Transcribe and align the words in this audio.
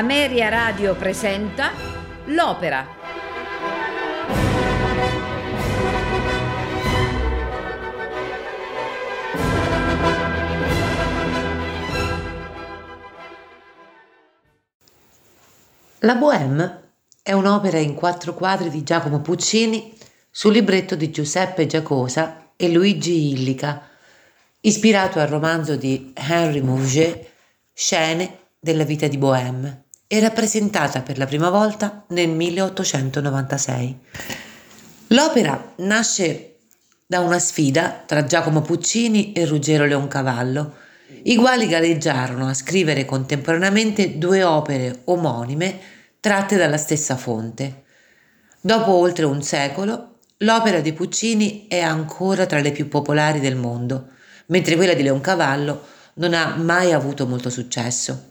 Ameria 0.00 0.48
Radio 0.48 0.94
presenta 0.94 1.72
L'Opera. 2.28 2.86
La 15.98 16.14
Bohème 16.14 16.92
è 17.22 17.32
un'opera 17.32 17.76
in 17.76 17.92
quattro 17.92 18.32
quadri 18.32 18.70
di 18.70 18.82
Giacomo 18.82 19.20
Puccini 19.20 19.94
sul 20.30 20.54
libretto 20.54 20.96
di 20.96 21.10
Giuseppe 21.10 21.66
Giacosa 21.66 22.52
e 22.56 22.72
Luigi 22.72 23.32
Illica, 23.32 23.86
ispirato 24.62 25.18
al 25.18 25.28
romanzo 25.28 25.76
di 25.76 26.10
Henry 26.14 26.62
Mouget, 26.62 27.32
Scene 27.74 28.38
della 28.58 28.84
vita 28.84 29.06
di 29.06 29.18
Bohème 29.18 29.88
e 30.12 30.18
rappresentata 30.18 31.02
per 31.02 31.18
la 31.18 31.26
prima 31.26 31.50
volta 31.50 32.02
nel 32.08 32.30
1896. 32.30 33.98
L'opera 35.06 35.72
nasce 35.76 36.56
da 37.06 37.20
una 37.20 37.38
sfida 37.38 38.02
tra 38.04 38.24
Giacomo 38.24 38.60
Puccini 38.60 39.32
e 39.32 39.46
Ruggero 39.46 39.84
Leoncavallo, 39.84 40.74
i 41.22 41.36
quali 41.36 41.68
gareggiarono 41.68 42.48
a 42.48 42.54
scrivere 42.54 43.04
contemporaneamente 43.04 44.18
due 44.18 44.42
opere 44.42 45.02
omonime 45.04 45.78
tratte 46.18 46.56
dalla 46.56 46.76
stessa 46.76 47.16
fonte. 47.16 47.84
Dopo 48.60 48.90
oltre 48.90 49.26
un 49.26 49.44
secolo, 49.44 50.16
l'opera 50.38 50.80
di 50.80 50.92
Puccini 50.92 51.68
è 51.68 51.78
ancora 51.78 52.46
tra 52.46 52.58
le 52.58 52.72
più 52.72 52.88
popolari 52.88 53.38
del 53.38 53.54
mondo, 53.54 54.08
mentre 54.46 54.74
quella 54.74 54.94
di 54.94 55.04
Leoncavallo 55.04 55.86
non 56.14 56.34
ha 56.34 56.56
mai 56.56 56.92
avuto 56.92 57.28
molto 57.28 57.48
successo. 57.48 58.29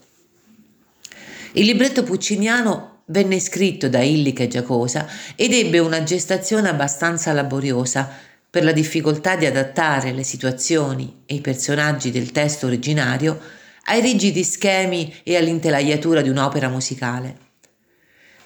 Il 1.54 1.66
libretto 1.66 2.04
pucciniano 2.04 3.04
venne 3.06 3.40
scritto 3.40 3.90
da 3.90 4.02
Illica 4.02 4.44
e 4.44 4.48
Giacosa 4.48 5.08
ed 5.36 5.54
ebbe 5.54 5.80
una 5.80 6.04
gestazione 6.04 6.70
abbastanza 6.70 7.34
laboriosa 7.34 8.08
per 8.50 8.64
la 8.64 8.72
difficoltà 8.72 9.36
di 9.36 9.46
adattare 9.46 10.12
le 10.12 10.24
situazioni 10.24 11.24
e 11.26 11.36
i 11.36 11.42
personaggi 11.42 12.12
del 12.12 12.32
testo 12.32 12.68
originario 12.68 13.40
ai 13.86 14.02
rigidi 14.02 14.44
schemi 14.44 15.22
e 15.24 15.38
all'intelaiatura 15.38 16.22
di 16.22 16.30
un'opera 16.30 16.70
musicale. 16.70 17.38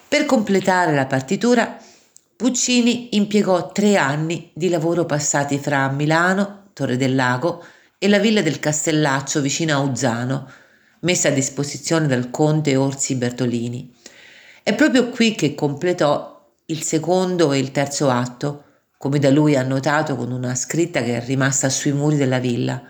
Per 0.07 0.25
completare 0.25 0.93
la 0.93 1.05
partitura, 1.05 1.77
Puccini 2.35 3.15
impiegò 3.15 3.71
tre 3.71 3.95
anni 3.95 4.51
di 4.53 4.69
lavoro 4.69 5.05
passati 5.05 5.59
fra 5.59 5.89
Milano, 5.89 6.69
Torre 6.73 6.97
del 6.97 7.15
Lago 7.15 7.63
e 7.97 8.07
la 8.07 8.19
villa 8.19 8.41
del 8.41 8.59
Castellaccio 8.59 9.39
vicino 9.39 9.75
a 9.75 9.79
Uzzano, 9.79 10.51
messa 11.03 11.29
a 11.29 11.31
disposizione 11.31 12.07
dal 12.07 12.29
conte 12.29 12.75
Orsi 12.75 13.15
Bertolini. 13.15 13.95
È 14.61 14.75
proprio 14.75 15.07
qui 15.09 15.35
che 15.35 15.55
completò 15.55 16.31
il 16.67 16.81
secondo 16.81 17.53
e 17.53 17.59
il 17.59 17.71
terzo 17.71 18.09
atto, 18.09 18.63
come 18.97 19.19
da 19.19 19.29
lui 19.29 19.55
annotato 19.55 20.15
con 20.15 20.31
una 20.31 20.55
scritta 20.55 21.03
che 21.03 21.17
è 21.17 21.25
rimasta 21.25 21.69
sui 21.69 21.91
muri 21.91 22.15
della 22.15 22.39
villa. 22.39 22.81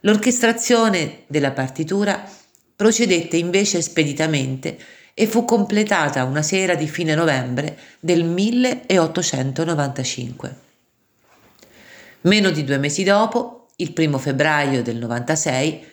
L'orchestrazione 0.00 1.22
della 1.26 1.52
partitura 1.52 2.22
procedette 2.76 3.36
invece 3.36 3.82
speditamente 3.82 4.78
e 5.14 5.26
fu 5.26 5.44
completata 5.44 6.22
una 6.24 6.42
sera 6.42 6.74
di 6.74 6.88
fine 6.88 7.14
novembre 7.14 7.78
del 8.00 8.24
1895. 8.24 10.68
Meno 12.22 12.50
di 12.50 12.64
due 12.64 12.76
mesi 12.76 13.02
dopo, 13.02 13.68
il 13.76 13.92
primo 13.92 14.18
febbraio 14.18 14.82
del 14.82 14.96
96, 14.96 15.86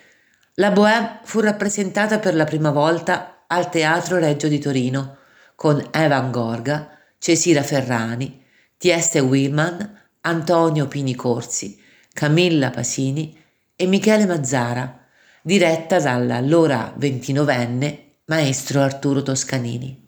la 0.59 0.71
Bohème 0.71 1.19
fu 1.23 1.39
rappresentata 1.39 2.17
per 2.17 2.33
la 2.33 2.43
prima 2.43 2.71
volta 2.71 3.43
al 3.45 3.69
Teatro 3.69 4.17
Reggio 4.17 4.47
di 4.47 4.57
Torino 4.57 5.17
con 5.53 5.87
Evan 5.91 6.31
Gorga, 6.31 6.97
Cesira 7.19 7.61
Ferrani, 7.61 8.43
Tieste 8.75 9.19
Willman, 9.19 10.01
Antonio 10.21 10.87
Pini 10.87 11.13
Corsi, 11.13 11.79
Camilla 12.11 12.71
Pasini 12.71 13.37
e 13.75 13.85
Michele 13.85 14.25
Mazzara, 14.25 15.05
diretta 15.43 15.99
dall'allora 15.99 16.91
ventinovenne 16.95 18.15
maestro 18.25 18.81
Arturo 18.81 19.21
Toscanini. 19.21 20.05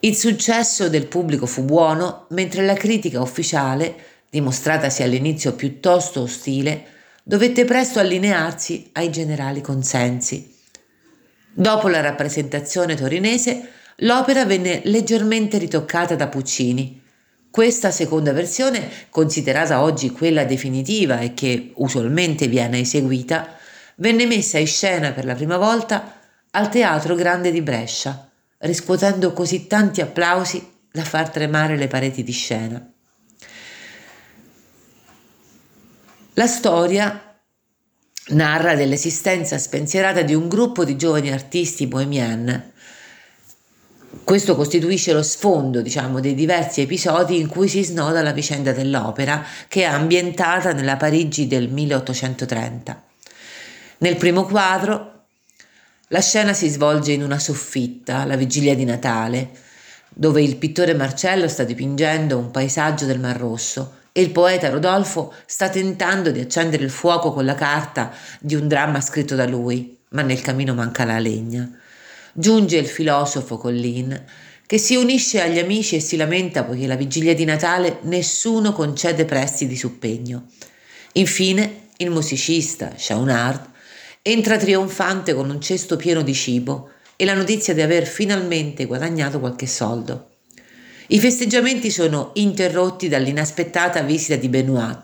Il 0.00 0.14
successo 0.14 0.88
del 0.88 1.08
pubblico 1.08 1.46
fu 1.46 1.64
buono, 1.64 2.26
mentre 2.30 2.64
la 2.64 2.74
critica 2.74 3.20
ufficiale, 3.20 3.96
dimostratasi 4.30 5.02
all'inizio 5.02 5.54
piuttosto 5.54 6.22
ostile, 6.22 6.94
dovette 7.28 7.64
presto 7.64 7.98
allinearsi 7.98 8.90
ai 8.92 9.10
generali 9.10 9.60
consensi. 9.60 10.54
Dopo 11.52 11.88
la 11.88 12.00
rappresentazione 12.00 12.94
torinese, 12.94 13.68
l'opera 13.96 14.44
venne 14.44 14.82
leggermente 14.84 15.58
ritoccata 15.58 16.14
da 16.14 16.28
Puccini. 16.28 17.02
Questa 17.50 17.90
seconda 17.90 18.32
versione, 18.32 18.88
considerata 19.10 19.82
oggi 19.82 20.10
quella 20.10 20.44
definitiva 20.44 21.18
e 21.18 21.34
che 21.34 21.72
usualmente 21.74 22.46
viene 22.46 22.78
eseguita, 22.78 23.56
venne 23.96 24.24
messa 24.26 24.58
in 24.58 24.68
scena 24.68 25.10
per 25.10 25.24
la 25.24 25.34
prima 25.34 25.56
volta 25.56 26.20
al 26.52 26.68
Teatro 26.68 27.16
Grande 27.16 27.50
di 27.50 27.60
Brescia, 27.60 28.30
riscuotendo 28.58 29.32
così 29.32 29.66
tanti 29.66 30.00
applausi 30.00 30.64
da 30.92 31.02
far 31.02 31.30
tremare 31.30 31.76
le 31.76 31.88
pareti 31.88 32.22
di 32.22 32.32
scena. 32.32 32.88
La 36.38 36.46
storia 36.46 37.40
narra 38.28 38.74
dell'esistenza 38.74 39.56
spensierata 39.56 40.20
di 40.20 40.34
un 40.34 40.48
gruppo 40.48 40.84
di 40.84 40.94
giovani 40.94 41.32
artisti 41.32 41.86
bohemian. 41.86 42.72
Questo 44.22 44.54
costituisce 44.54 45.14
lo 45.14 45.22
sfondo, 45.22 45.80
diciamo, 45.80 46.20
dei 46.20 46.34
diversi 46.34 46.82
episodi 46.82 47.40
in 47.40 47.46
cui 47.46 47.68
si 47.68 47.82
snoda 47.82 48.20
la 48.20 48.32
vicenda 48.32 48.72
dell'opera, 48.72 49.42
che 49.66 49.80
è 49.80 49.84
ambientata 49.84 50.74
nella 50.74 50.98
Parigi 50.98 51.46
del 51.46 51.70
1830. 51.70 53.02
Nel 53.98 54.16
primo 54.16 54.44
quadro, 54.44 55.24
la 56.08 56.20
scena 56.20 56.52
si 56.52 56.68
svolge 56.68 57.12
in 57.12 57.22
una 57.22 57.38
soffitta, 57.38 58.26
la 58.26 58.36
vigilia 58.36 58.74
di 58.74 58.84
Natale, 58.84 59.52
dove 60.10 60.42
il 60.42 60.56
pittore 60.56 60.92
Marcello 60.92 61.48
sta 61.48 61.64
dipingendo 61.64 62.36
un 62.36 62.50
paesaggio 62.50 63.06
del 63.06 63.20
Mar 63.20 63.38
Rosso 63.38 64.04
e 64.16 64.22
il 64.22 64.30
poeta 64.30 64.70
Rodolfo 64.70 65.34
sta 65.44 65.68
tentando 65.68 66.30
di 66.30 66.40
accendere 66.40 66.82
il 66.82 66.88
fuoco 66.88 67.34
con 67.34 67.44
la 67.44 67.54
carta 67.54 68.14
di 68.40 68.54
un 68.54 68.66
dramma 68.66 69.02
scritto 69.02 69.34
da 69.34 69.44
lui, 69.44 69.94
ma 70.12 70.22
nel 70.22 70.40
camino 70.40 70.72
manca 70.72 71.04
la 71.04 71.18
legna. 71.18 71.70
Giunge 72.32 72.78
il 72.78 72.86
filosofo 72.86 73.58
Collin, 73.58 74.24
che 74.64 74.78
si 74.78 74.96
unisce 74.96 75.42
agli 75.42 75.58
amici 75.58 75.96
e 75.96 76.00
si 76.00 76.16
lamenta 76.16 76.64
poiché 76.64 76.86
la 76.86 76.96
vigilia 76.96 77.34
di 77.34 77.44
Natale 77.44 77.98
nessuno 78.04 78.72
concede 78.72 79.26
prestiti 79.26 79.76
su 79.76 79.98
pegno. 79.98 80.46
Infine, 81.12 81.88
il 81.98 82.08
musicista 82.08 82.94
Chaunard 82.96 83.68
entra 84.22 84.56
trionfante 84.56 85.34
con 85.34 85.50
un 85.50 85.60
cesto 85.60 85.96
pieno 85.96 86.22
di 86.22 86.32
cibo 86.32 86.92
e 87.16 87.26
la 87.26 87.34
notizia 87.34 87.74
di 87.74 87.82
aver 87.82 88.06
finalmente 88.06 88.86
guadagnato 88.86 89.40
qualche 89.40 89.66
soldo. 89.66 90.35
I 91.08 91.20
festeggiamenti 91.20 91.90
sono 91.90 92.30
interrotti 92.34 93.08
dall'inaspettata 93.08 94.02
visita 94.02 94.34
di 94.34 94.48
Benoit, 94.48 95.00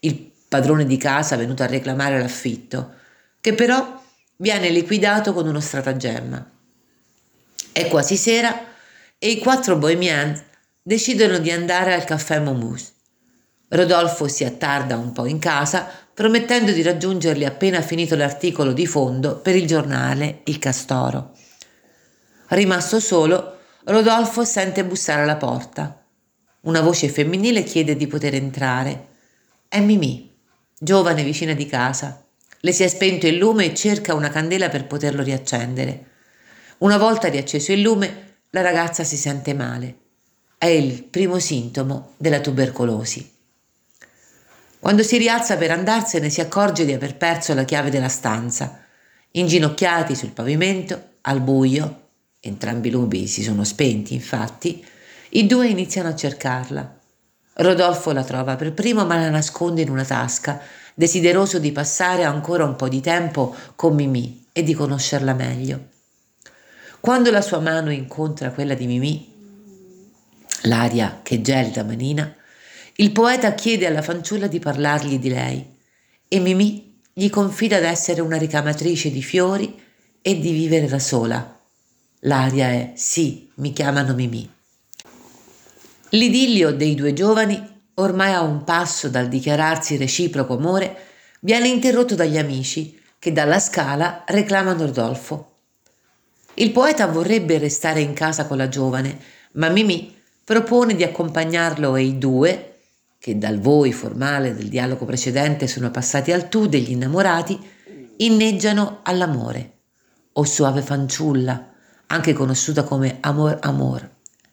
il 0.00 0.30
padrone 0.48 0.86
di 0.86 0.96
casa 0.96 1.36
venuto 1.36 1.64
a 1.64 1.66
reclamare 1.66 2.20
l'affitto, 2.20 2.94
che 3.40 3.54
però 3.54 4.00
viene 4.36 4.70
liquidato 4.70 5.32
con 5.32 5.48
uno 5.48 5.60
stratagemma. 5.60 6.50
È 7.72 7.88
quasi 7.88 8.16
sera 8.16 8.64
e 9.18 9.28
i 9.28 9.38
quattro 9.38 9.76
bohemians 9.76 10.40
decidono 10.82 11.38
di 11.38 11.50
andare 11.50 11.94
al 11.94 12.04
caffè 12.04 12.38
Momus. 12.38 12.92
Rodolfo 13.68 14.28
si 14.28 14.44
attarda 14.44 14.96
un 14.96 15.12
po' 15.12 15.26
in 15.26 15.38
casa, 15.38 15.88
promettendo 16.14 16.72
di 16.72 16.82
raggiungerli 16.82 17.44
appena 17.44 17.80
finito 17.80 18.14
l'articolo 18.14 18.72
di 18.72 18.86
fondo 18.86 19.36
per 19.36 19.56
il 19.56 19.66
giornale 19.66 20.40
Il 20.44 20.58
Castoro. 20.58 21.32
Rimasto 22.48 22.98
solo, 22.98 23.59
Rodolfo 23.84 24.44
sente 24.44 24.84
bussare 24.84 25.22
alla 25.22 25.36
porta. 25.36 26.04
Una 26.62 26.82
voce 26.82 27.08
femminile 27.08 27.62
chiede 27.62 27.96
di 27.96 28.06
poter 28.06 28.34
entrare. 28.34 29.06
È 29.68 29.80
Mimì, 29.80 30.30
giovane 30.78 31.24
vicina 31.24 31.54
di 31.54 31.64
casa. 31.64 32.22
Le 32.60 32.72
si 32.72 32.82
è 32.82 32.88
spento 32.88 33.26
il 33.26 33.38
lume 33.38 33.64
e 33.64 33.74
cerca 33.74 34.14
una 34.14 34.28
candela 34.28 34.68
per 34.68 34.86
poterlo 34.86 35.22
riaccendere. 35.22 36.04
Una 36.78 36.98
volta 36.98 37.28
riacceso 37.28 37.72
il 37.72 37.80
lume, 37.80 38.40
la 38.50 38.60
ragazza 38.60 39.02
si 39.02 39.16
sente 39.16 39.54
male. 39.54 39.96
È 40.58 40.66
il 40.66 41.02
primo 41.04 41.38
sintomo 41.38 42.12
della 42.18 42.40
tubercolosi. 42.40 43.34
Quando 44.78 45.02
si 45.02 45.16
rialza 45.16 45.56
per 45.56 45.70
andarsene 45.70 46.28
si 46.28 46.42
accorge 46.42 46.84
di 46.84 46.92
aver 46.92 47.16
perso 47.16 47.54
la 47.54 47.64
chiave 47.64 47.88
della 47.88 48.08
stanza. 48.08 48.84
Inginocchiati 49.30 50.14
sul 50.14 50.32
pavimento, 50.32 51.12
al 51.22 51.40
buio, 51.40 52.08
entrambi 52.40 52.88
i 52.88 52.90
lupi 52.90 53.26
si 53.26 53.42
sono 53.42 53.64
spenti 53.64 54.14
infatti, 54.14 54.84
i 55.30 55.46
due 55.46 55.68
iniziano 55.68 56.08
a 56.08 56.16
cercarla. 56.16 56.98
Rodolfo 57.54 58.12
la 58.12 58.24
trova 58.24 58.56
per 58.56 58.72
primo 58.72 59.04
ma 59.04 59.16
la 59.16 59.28
nasconde 59.28 59.82
in 59.82 59.90
una 59.90 60.04
tasca, 60.04 60.60
desideroso 60.94 61.58
di 61.58 61.70
passare 61.72 62.24
ancora 62.24 62.64
un 62.64 62.76
po' 62.76 62.88
di 62.88 63.00
tempo 63.00 63.54
con 63.76 63.94
Mimì 63.94 64.46
e 64.52 64.62
di 64.62 64.74
conoscerla 64.74 65.34
meglio. 65.34 65.88
Quando 67.00 67.30
la 67.30 67.42
sua 67.42 67.60
mano 67.60 67.90
incontra 67.92 68.50
quella 68.50 68.74
di 68.74 68.86
Mimì, 68.86 69.32
l'aria 70.62 71.20
che 71.22 71.40
gelida 71.40 71.84
manina, 71.84 72.34
il 72.96 73.12
poeta 73.12 73.54
chiede 73.54 73.86
alla 73.86 74.02
fanciulla 74.02 74.46
di 74.46 74.58
parlargli 74.58 75.18
di 75.18 75.28
lei 75.28 75.76
e 76.28 76.38
Mimì 76.38 76.98
gli 77.12 77.28
confida 77.30 77.80
d'essere 77.80 78.20
una 78.20 78.36
ricamatrice 78.36 79.10
di 79.10 79.22
fiori 79.22 79.78
e 80.22 80.38
di 80.38 80.52
vivere 80.52 80.86
da 80.86 80.98
sola. 80.98 81.59
L'aria 82.24 82.68
è 82.68 82.92
sì, 82.96 83.50
mi 83.56 83.72
chiamano 83.72 84.12
Mimì. 84.12 84.48
L'idillio 86.10 86.72
dei 86.72 86.94
due 86.94 87.14
giovani, 87.14 87.80
ormai 87.94 88.32
a 88.34 88.42
un 88.42 88.62
passo 88.64 89.08
dal 89.08 89.28
dichiararsi 89.28 89.96
reciproco 89.96 90.56
amore, 90.56 90.96
viene 91.40 91.68
interrotto 91.68 92.14
dagli 92.14 92.36
amici 92.36 93.00
che 93.18 93.32
dalla 93.32 93.58
scala 93.58 94.24
reclamano 94.26 94.84
Rodolfo. 94.84 95.52
Il 96.54 96.72
poeta 96.72 97.06
vorrebbe 97.06 97.56
restare 97.56 98.00
in 98.00 98.12
casa 98.12 98.46
con 98.46 98.58
la 98.58 98.68
giovane, 98.68 99.18
ma 99.52 99.68
Mimì 99.70 100.14
propone 100.44 100.94
di 100.94 101.04
accompagnarlo 101.04 101.96
e 101.96 102.02
i 102.02 102.18
due, 102.18 102.74
che 103.18 103.38
dal 103.38 103.60
voi 103.60 103.92
formale 103.92 104.54
del 104.54 104.68
dialogo 104.68 105.06
precedente 105.06 105.66
sono 105.66 105.90
passati 105.90 106.32
al 106.32 106.50
tu 106.50 106.66
degli 106.66 106.90
innamorati, 106.90 107.58
inneggiano 108.16 109.00
all'amore. 109.04 109.78
O 110.32 110.44
suave 110.44 110.82
fanciulla, 110.82 111.69
anche 112.12 112.32
conosciuta 112.32 112.82
come 112.82 113.18
Amor 113.20 113.58
Amor, 113.60 114.08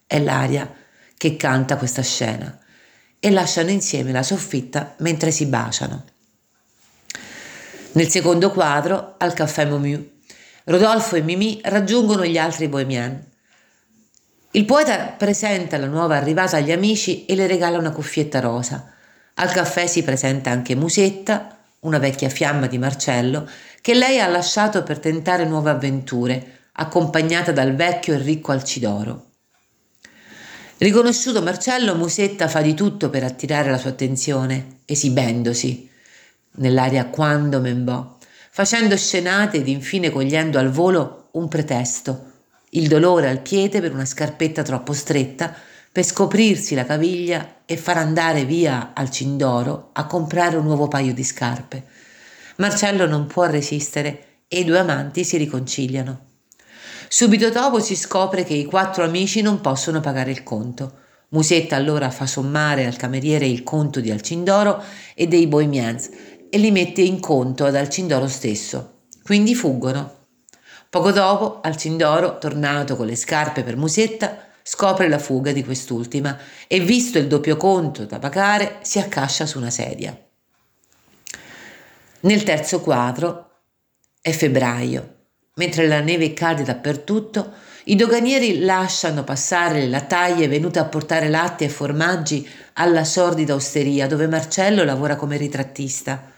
è 0.06 0.20
l'aria 0.20 0.72
che 1.18 1.36
canta 1.36 1.78
questa 1.78 2.04
scena 2.04 2.58
e 3.20 3.32
lasciano 3.32 3.72
insieme 3.72 4.12
la 4.12 4.24
soffitta 4.24 4.94
mentre 5.00 5.32
si 5.32 5.48
baciano. 5.48 6.06
Nel 7.94 8.10
secondo 8.10 8.52
quadro, 8.52 9.16
al 9.18 9.34
caffè 9.34 9.66
Momiu, 9.66 10.20
Rodolfo 10.66 11.16
e 11.16 11.22
Mimì 11.22 11.60
raggiungono 11.64 12.26
gli 12.26 12.38
altri 12.38 12.68
bohemian. 12.68 13.26
Il 14.52 14.66
poeta 14.66 15.16
presenta 15.18 15.78
la 15.78 15.88
nuova 15.88 16.16
arrivata 16.16 16.58
agli 16.58 16.72
amici 16.72 17.26
e 17.26 17.36
le 17.36 17.48
regala 17.48 17.80
una 17.80 17.92
cuffietta 17.92 18.40
rosa. 18.40 18.94
Al 19.36 19.52
caffè 19.52 19.88
si 19.88 20.04
presenta 20.04 20.52
anche 20.52 20.76
Musetta, 20.76 21.58
una 21.82 21.98
vecchia 21.98 22.30
fiamma 22.30 22.68
di 22.68 22.78
Marcello, 22.78 23.50
che 23.82 23.96
lei 23.96 24.20
ha 24.20 24.28
lasciato 24.28 24.84
per 24.84 25.00
tentare 25.00 25.46
nuove 25.46 25.72
avventure, 25.72 26.57
accompagnata 26.78 27.52
dal 27.52 27.76
vecchio 27.76 28.16
e 28.16 28.18
ricco 28.18 28.52
Alcidoro. 28.52 29.26
Riconosciuto 30.78 31.42
Marcello, 31.42 31.96
Musetta 31.96 32.48
fa 32.48 32.62
di 32.62 32.74
tutto 32.74 33.10
per 33.10 33.24
attirare 33.24 33.70
la 33.70 33.78
sua 33.78 33.92
attenzione, 33.92 34.80
esibendosi 34.86 35.90
nell'aria 36.58 37.06
quando 37.08 37.60
membò 37.60 38.16
facendo 38.58 38.98
scenate 38.98 39.58
ed 39.58 39.68
infine 39.68 40.10
cogliendo 40.10 40.58
al 40.58 40.72
volo 40.72 41.28
un 41.34 41.48
pretesto, 41.48 42.32
il 42.72 42.88
dolore 42.88 43.30
al 43.30 43.42
piede 43.42 43.80
per 43.82 43.94
una 43.94 44.04
scarpetta 44.04 44.64
troppo 44.64 44.94
stretta, 44.94 45.54
per 45.92 46.04
scoprirsi 46.04 46.74
la 46.74 46.84
caviglia 46.84 47.58
e 47.68 47.78
far 47.78 47.98
andare 47.98 48.46
via 48.46 48.94
al 48.96 49.12
Cindoro 49.12 49.92
a 49.94 50.08
comprare 50.08 50.56
un 50.56 50.64
nuovo 50.64 50.88
paio 50.88 51.14
di 51.14 51.24
scarpe. 51.24 51.86
Marcello 52.56 53.06
non 53.06 53.28
può 53.28 53.46
resistere 53.46 54.40
e 54.48 54.62
i 54.62 54.64
due 54.64 54.80
amanti 54.80 55.24
si 55.24 55.38
riconciliano. 55.38 56.27
Subito 57.10 57.50
dopo 57.50 57.80
si 57.80 57.96
scopre 57.96 58.44
che 58.44 58.54
i 58.54 58.66
quattro 58.66 59.04
amici 59.04 59.42
non 59.42 59.62
possono 59.62 60.02
pagare 60.02 60.32
il 60.32 60.44
conto. 60.44 61.06
Musetta 61.30 61.76
allora 61.76 62.10
fa 62.10 62.26
sommare 62.26 62.86
al 62.86 62.96
cameriere 62.96 63.46
il 63.46 63.64
conto 63.64 64.00
di 64.00 64.12
Alcindoro 64.12 64.84
e 65.14 65.28
dei 65.28 65.48
Bohemians 65.48 66.10
e 66.50 66.58
li 66.58 66.72
mette 66.72 67.02
in 67.02 67.20
conto 67.20 67.66
ad 67.66 67.76
Alcindoro 67.76 68.28
stesso. 68.28 69.04
Quindi 69.24 69.56
fuggono. 69.56 70.16
Poco 70.90 71.12
dopo, 71.12 71.60
Alcindoro, 71.62 72.38
tornato 72.38 72.96
con 72.96 73.06
le 73.06 73.16
scarpe 73.16 73.64
per 73.64 73.76
Musetta, 73.76 74.46
scopre 74.64 75.08
la 75.08 75.20
fuga 75.20 75.52
di 75.52 75.64
quest'ultima 75.64 76.38
e, 76.68 76.80
visto 76.80 77.18
il 77.18 77.28
doppio 77.28 77.56
conto 77.58 78.06
da 78.06 78.20
pagare, 78.20 78.80
si 78.82 79.00
accascia 79.00 79.46
su 79.46 79.58
una 79.58 79.70
sedia. 79.70 80.18
Nel 82.22 82.44
terzo 82.44 82.82
quadro 82.82 83.52
è 84.22 84.32
febbraio. 84.32 85.16
Mentre 85.58 85.88
la 85.88 86.02
neve 86.02 86.34
cade 86.34 86.64
dappertutto, 86.64 87.54
i 87.86 87.96
doganieri 87.96 88.60
lasciano 88.60 89.24
passare 89.24 89.80
le 89.80 89.88
lattaie 89.88 90.48
venute 90.48 90.78
a 90.78 90.86
portare 90.86 91.30
latte 91.30 91.66
e 91.66 91.70
formaggi 91.70 92.48
alla 92.74 93.04
sordida 93.04 93.56
osteria 93.56 94.08
dove 94.08 94.28
Marcello 94.28 94.84
lavora 94.84 95.16
come 95.16 95.38
ritrattista. 95.38 96.32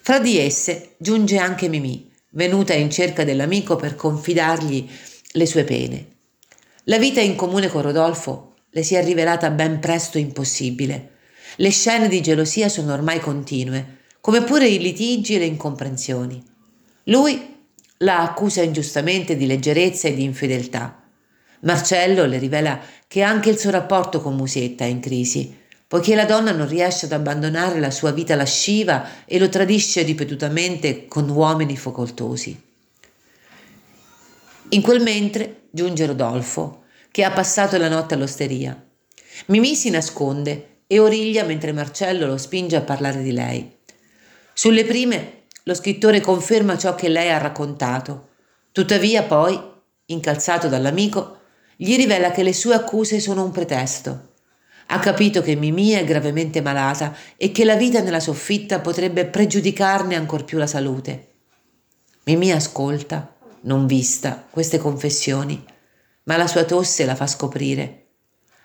Fra 0.00 0.18
di 0.20 0.38
esse 0.38 0.94
giunge 0.98 1.38
anche 1.38 1.68
Mimì, 1.68 2.12
venuta 2.30 2.74
in 2.74 2.90
cerca 2.90 3.24
dell'amico 3.24 3.76
per 3.76 3.96
confidargli 3.96 4.88
le 5.32 5.46
sue 5.46 5.64
pene. 5.64 6.06
La 6.84 6.98
vita 6.98 7.20
in 7.20 7.34
comune 7.34 7.68
con 7.68 7.82
Rodolfo 7.82 8.54
le 8.70 8.82
si 8.82 8.94
è 8.94 9.02
rivelata 9.02 9.50
ben 9.50 9.80
presto 9.80 10.18
impossibile. 10.18 11.12
Le 11.56 11.70
scene 11.70 12.08
di 12.08 12.20
gelosia 12.20 12.68
sono 12.68 12.92
ormai 12.92 13.20
continue, 13.20 14.00
come 14.20 14.42
pure 14.42 14.68
i 14.68 14.78
litigi 14.78 15.34
e 15.34 15.38
le 15.38 15.46
incomprensioni. 15.46 16.44
Lui 17.04 17.53
la 17.98 18.20
accusa 18.20 18.62
ingiustamente 18.62 19.36
di 19.36 19.46
leggerezza 19.46 20.08
e 20.08 20.14
di 20.14 20.24
infedeltà. 20.24 21.02
Marcello 21.60 22.26
le 22.26 22.38
rivela 22.38 22.80
che 23.06 23.22
anche 23.22 23.50
il 23.50 23.58
suo 23.58 23.70
rapporto 23.70 24.20
con 24.20 24.34
Musetta 24.36 24.84
è 24.84 24.88
in 24.88 25.00
crisi 25.00 25.62
poiché 25.94 26.16
la 26.16 26.24
donna 26.24 26.50
non 26.50 26.66
riesce 26.66 27.06
ad 27.06 27.12
abbandonare 27.12 27.78
la 27.78 27.92
sua 27.92 28.10
vita 28.10 28.34
lasciva 28.34 29.24
e 29.26 29.38
lo 29.38 29.48
tradisce 29.48 30.02
ripetutamente 30.02 31.06
con 31.06 31.28
uomini 31.28 31.76
facoltosi. 31.76 32.60
In 34.70 34.82
quel 34.82 35.00
mentre 35.00 35.66
giunge 35.70 36.06
Rodolfo, 36.06 36.82
che 37.12 37.22
ha 37.22 37.30
passato 37.30 37.76
la 37.78 37.88
notte 37.88 38.14
all'osteria. 38.14 38.76
Mimì 39.46 39.76
si 39.76 39.88
nasconde 39.90 40.78
e 40.88 40.98
origlia 40.98 41.44
mentre 41.44 41.70
Marcello 41.70 42.26
lo 42.26 42.38
spinge 42.38 42.74
a 42.74 42.80
parlare 42.80 43.22
di 43.22 43.30
lei. 43.30 43.70
Sulle 44.52 44.84
prime 44.84 45.42
lo 45.64 45.74
scrittore 45.74 46.20
conferma 46.20 46.78
ciò 46.78 46.94
che 46.94 47.08
lei 47.08 47.30
ha 47.30 47.38
raccontato, 47.38 48.28
tuttavia 48.72 49.24
poi, 49.24 49.60
incalzato 50.06 50.68
dall'amico, 50.68 51.40
gli 51.76 51.96
rivela 51.96 52.30
che 52.30 52.42
le 52.42 52.52
sue 52.52 52.74
accuse 52.74 53.20
sono 53.20 53.42
un 53.42 53.50
pretesto 53.50 54.32
ha 54.86 54.98
capito 54.98 55.40
che 55.40 55.54
Mimì 55.54 55.90
è 55.90 56.04
gravemente 56.04 56.60
malata 56.60 57.16
e 57.36 57.52
che 57.52 57.64
la 57.64 57.76
vita 57.76 58.00
nella 58.00 58.20
soffitta 58.20 58.80
potrebbe 58.80 59.24
pregiudicarne 59.26 60.14
ancor 60.14 60.44
più 60.44 60.58
la 60.58 60.66
salute. 60.66 61.28
Mimì 62.24 62.52
ascolta, 62.52 63.34
non 63.62 63.86
vista, 63.86 64.46
queste 64.50 64.78
confessioni, 64.78 65.62
ma 66.24 66.36
la 66.36 66.46
sua 66.46 66.64
tosse 66.64 67.04
la 67.04 67.14
fa 67.14 67.26
scoprire. 67.26 68.06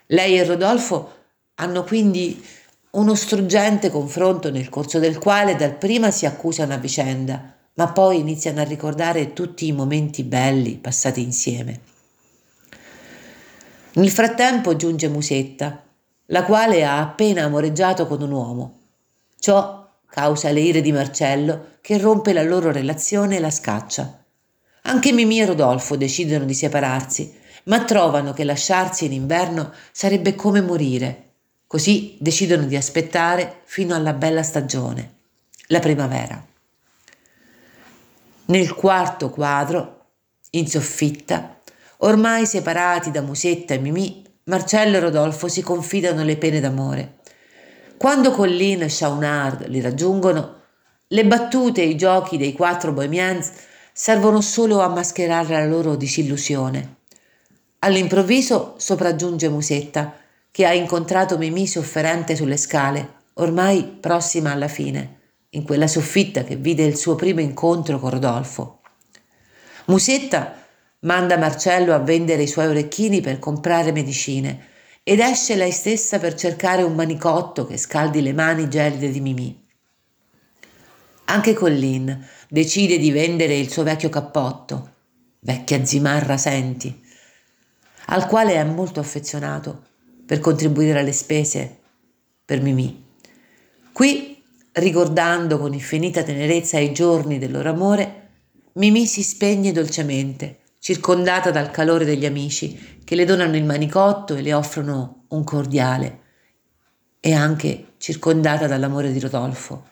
Lei 0.07 0.37
e 0.37 0.43
Rodolfo 0.43 1.13
hanno 1.55 1.83
quindi 1.83 2.43
uno 2.91 3.13
struggente 3.13 3.91
confronto 3.91 4.49
nel 4.49 4.69
corso 4.69 4.97
del 4.97 5.19
quale 5.19 5.55
dapprima 5.55 6.09
si 6.09 6.25
accusano 6.25 6.73
a 6.73 6.77
vicenda, 6.77 7.53
ma 7.75 7.91
poi 7.91 8.19
iniziano 8.19 8.61
a 8.61 8.63
ricordare 8.63 9.33
tutti 9.33 9.67
i 9.67 9.71
momenti 9.71 10.23
belli 10.23 10.77
passati 10.77 11.21
insieme. 11.21 11.81
Nel 13.93 14.09
frattempo 14.09 14.75
giunge 14.75 15.07
Musetta, 15.07 15.83
la 16.27 16.43
quale 16.43 16.83
ha 16.83 16.99
appena 16.99 17.43
amoreggiato 17.43 18.07
con 18.07 18.21
un 18.21 18.31
uomo. 18.31 18.79
Ciò 19.39 19.87
causa 20.09 20.49
le 20.49 20.61
ire 20.61 20.81
di 20.81 20.91
Marcello, 20.91 21.77
che 21.81 21.97
rompe 21.99 22.33
la 22.33 22.43
loro 22.43 22.71
relazione 22.71 23.37
e 23.37 23.39
la 23.39 23.51
scaccia. 23.51 24.23
Anche 24.83 25.11
Mimì 25.11 25.41
e 25.41 25.45
Rodolfo 25.45 25.95
decidono 25.95 26.45
di 26.45 26.53
separarsi, 26.53 27.37
ma 27.65 27.83
trovano 27.83 28.33
che 28.33 28.43
lasciarsi 28.43 29.05
in 29.05 29.13
inverno 29.13 29.71
sarebbe 29.91 30.33
come 30.33 30.61
morire. 30.61 31.28
Così 31.69 32.17
decidono 32.19 32.63
di 32.63 32.75
aspettare 32.75 33.61
fino 33.65 33.93
alla 33.93 34.13
bella 34.13 34.41
stagione, 34.41 35.17
la 35.67 35.77
primavera. 35.77 36.43
Nel 38.45 38.73
quarto 38.73 39.29
quadro, 39.29 40.05
in 40.49 40.67
soffitta, 40.67 41.59
ormai 41.97 42.47
separati 42.47 43.11
da 43.11 43.21
Musetta 43.21 43.75
e 43.75 43.77
Mimì, 43.77 44.25
Marcello 44.45 44.97
e 44.97 44.99
Rodolfo 44.99 45.47
si 45.47 45.61
confidano 45.61 46.23
le 46.23 46.37
pene 46.37 46.59
d'amore. 46.59 47.17
Quando 47.97 48.31
Colline 48.31 48.85
e 48.85 48.89
Chaunard 48.89 49.67
li 49.67 49.79
raggiungono, 49.79 50.61
le 51.05 51.25
battute 51.27 51.83
e 51.83 51.89
i 51.89 51.95
giochi 51.95 52.37
dei 52.37 52.53
quattro 52.53 52.93
bohemians 52.93 53.51
servono 53.93 54.41
solo 54.41 54.79
a 54.79 54.87
mascherare 54.87 55.53
la 55.53 55.67
loro 55.67 55.95
disillusione. 55.95 56.95
All'improvviso 57.77 58.73
sopraggiunge 58.79 59.49
Musetta, 59.49 60.18
che 60.51 60.65
ha 60.65 60.73
incontrato 60.73 61.37
Mimì 61.37 61.67
sofferente 61.67 62.35
sulle 62.35 62.57
scale, 62.57 63.17
ormai 63.33 63.83
prossima 63.83 64.51
alla 64.51 64.67
fine, 64.67 65.19
in 65.51 65.63
quella 65.63 65.87
soffitta 65.87 66.43
che 66.43 66.55
vide 66.55 66.83
il 66.83 66.97
suo 66.97 67.15
primo 67.15 67.39
incontro 67.39 67.99
con 67.99 68.09
Rodolfo. 68.09 68.81
Musetta 69.85 70.59
Manda 71.01 71.37
Marcello 71.37 71.93
a 71.93 71.99
vendere 71.99 72.43
i 72.43 72.47
suoi 72.47 72.67
orecchini 72.67 73.21
per 73.21 73.39
comprare 73.39 73.93
medicine 73.93 74.67
ed 75.01 75.19
esce 75.21 75.55
lei 75.55 75.71
stessa 75.71 76.19
per 76.19 76.33
cercare 76.33 76.83
un 76.83 76.93
manicotto 76.93 77.65
che 77.65 77.77
scaldi 77.77 78.21
le 78.21 78.33
mani 78.33 78.67
gelide 78.67 79.09
di 79.09 79.21
Mimì. 79.21 79.67
Anche 81.25 81.53
Collin 81.53 82.27
decide 82.49 82.97
di 82.97 83.11
vendere 83.11 83.55
il 83.55 83.71
suo 83.71 83.83
vecchio 83.83 84.09
cappotto. 84.09 84.95
vecchia 85.39 85.85
zimarra 85.85 86.35
senti, 86.35 87.01
al 88.07 88.27
quale 88.27 88.55
è 88.55 88.63
molto 88.65 88.99
affezionato 88.99 89.88
per 90.29 90.41
contribuire 90.41 90.99
alle 90.99 91.11
spese 91.11 91.75
per 92.45 92.61
Mimì. 92.61 93.03
Qui, 93.91 94.39
ricordando 94.73 95.57
con 95.57 95.73
infinita 95.73 96.21
tenerezza 96.21 96.77
i 96.77 96.93
giorni 96.93 97.39
del 97.39 97.49
loro 97.49 97.71
amore, 97.71 98.27
Mimì 98.73 99.07
si 99.07 99.23
spegne 99.23 99.71
dolcemente, 99.71 100.59
circondata 100.77 101.49
dal 101.49 101.71
calore 101.71 102.05
degli 102.05 102.27
amici 102.27 102.99
che 103.03 103.15
le 103.15 103.25
donano 103.25 103.55
il 103.55 103.65
manicotto 103.65 104.35
e 104.35 104.43
le 104.43 104.53
offrono 104.53 105.25
un 105.29 105.43
cordiale, 105.43 106.19
e 107.19 107.33
anche 107.33 107.93
circondata 107.97 108.67
dall'amore 108.67 109.11
di 109.11 109.19
Rodolfo. 109.19 109.87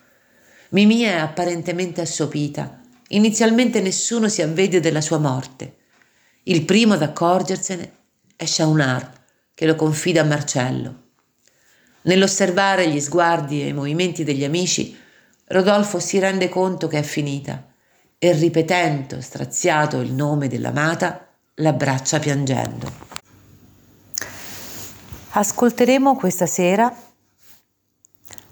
Mimì 0.70 1.01
è 1.01 1.13
apparentemente 1.13 2.01
assopita. 2.01 2.79
Inizialmente 3.08 3.82
nessuno 3.82 4.29
si 4.29 4.44
avvede 4.44 4.82
della 4.82 5.01
sua 5.01 5.17
morte. 5.17 5.77
Il 6.44 6.63
primo 6.63 6.94
ad 6.94 7.01
accorgersene 7.01 7.91
è 8.36 8.46
Shaunard, 8.46 9.16
che 9.57 9.65
lo 9.65 9.73
confida 9.73 10.21
a 10.21 10.23
Marcello. 10.23 11.05
Nell'osservare 12.03 12.87
gli 12.89 12.99
sguardi 12.99 13.63
e 13.63 13.69
i 13.69 13.73
movimenti 13.73 14.23
degli 14.23 14.43
amici, 14.43 14.95
Rodolfo 15.45 15.99
si 15.99 16.19
rende 16.19 16.47
conto 16.47 16.87
che 16.87 16.99
è 16.99 17.01
finita 17.01 17.65
e 18.19 18.33
ripetendo 18.33 19.19
straziato 19.19 19.99
il 19.99 20.13
nome 20.13 20.47
dell'amata, 20.47 21.27
l'abbraccia 21.55 22.19
piangendo. 22.19 22.87
Ascolteremo 25.31 26.15
questa 26.17 26.45
sera 26.45 26.95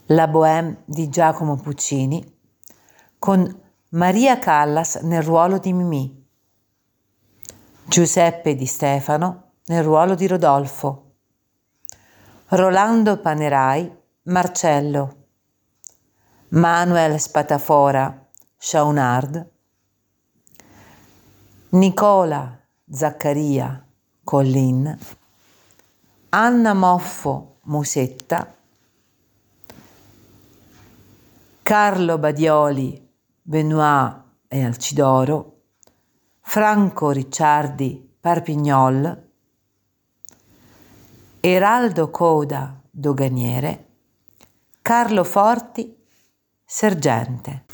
la 0.07 0.27
Bohème 0.27 0.77
di 0.85 1.07
Giacomo 1.09 1.55
Puccini 1.55 2.35
con 3.19 3.61
Maria 3.89 4.39
Callas 4.39 4.95
nel 5.03 5.21
ruolo 5.21 5.59
di 5.59 5.71
Mimì, 5.71 6.25
Giuseppe 7.83 8.55
Di 8.55 8.65
Stefano 8.65 9.44
nel 9.67 9.83
ruolo 9.83 10.15
di 10.15 10.27
Rodolfo, 10.27 11.13
Rolando 12.49 13.17
Panerai, 13.17 13.91
Marcello, 14.23 15.15
Manuel 16.49 17.19
Spatafora, 17.19 18.27
Shaunard, 18.57 19.49
Nicola 21.69 22.59
Zaccaria, 22.87 23.83
Collin, 24.23 24.97
Anna 26.29 26.73
Moffo, 26.73 27.57
Musetta, 27.63 28.55
Carlo 31.63 32.17
Badioli, 32.19 33.09
Benoit 33.41 34.21
e 34.47 34.63
Alcidoro, 34.63 35.61
Franco 36.41 37.09
Ricciardi, 37.09 38.17
Parpignol, 38.19 39.24
Eraldo 41.47 42.09
Coda, 42.09 42.81
doganiere, 42.89 43.89
Carlo 44.81 45.23
Forti, 45.23 45.95
sergente. 46.65 47.65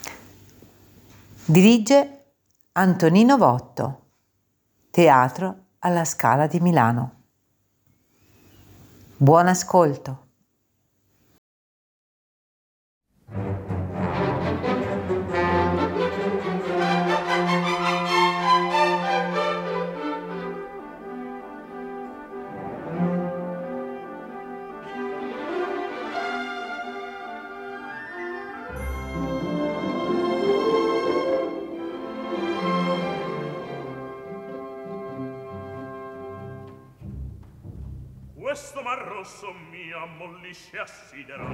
Dirige 1.45 2.33
Antonino 2.73 3.37
Votto, 3.37 4.07
Teatro 4.89 5.67
alla 5.79 6.03
Scala 6.03 6.47
di 6.47 6.59
Milano. 6.59 7.11
Buon 9.15 9.47
ascolto. 9.47 10.30
rosso 39.21 39.53
mia 39.69 40.03
mollisce 40.17 40.79
assiderà 40.79 41.45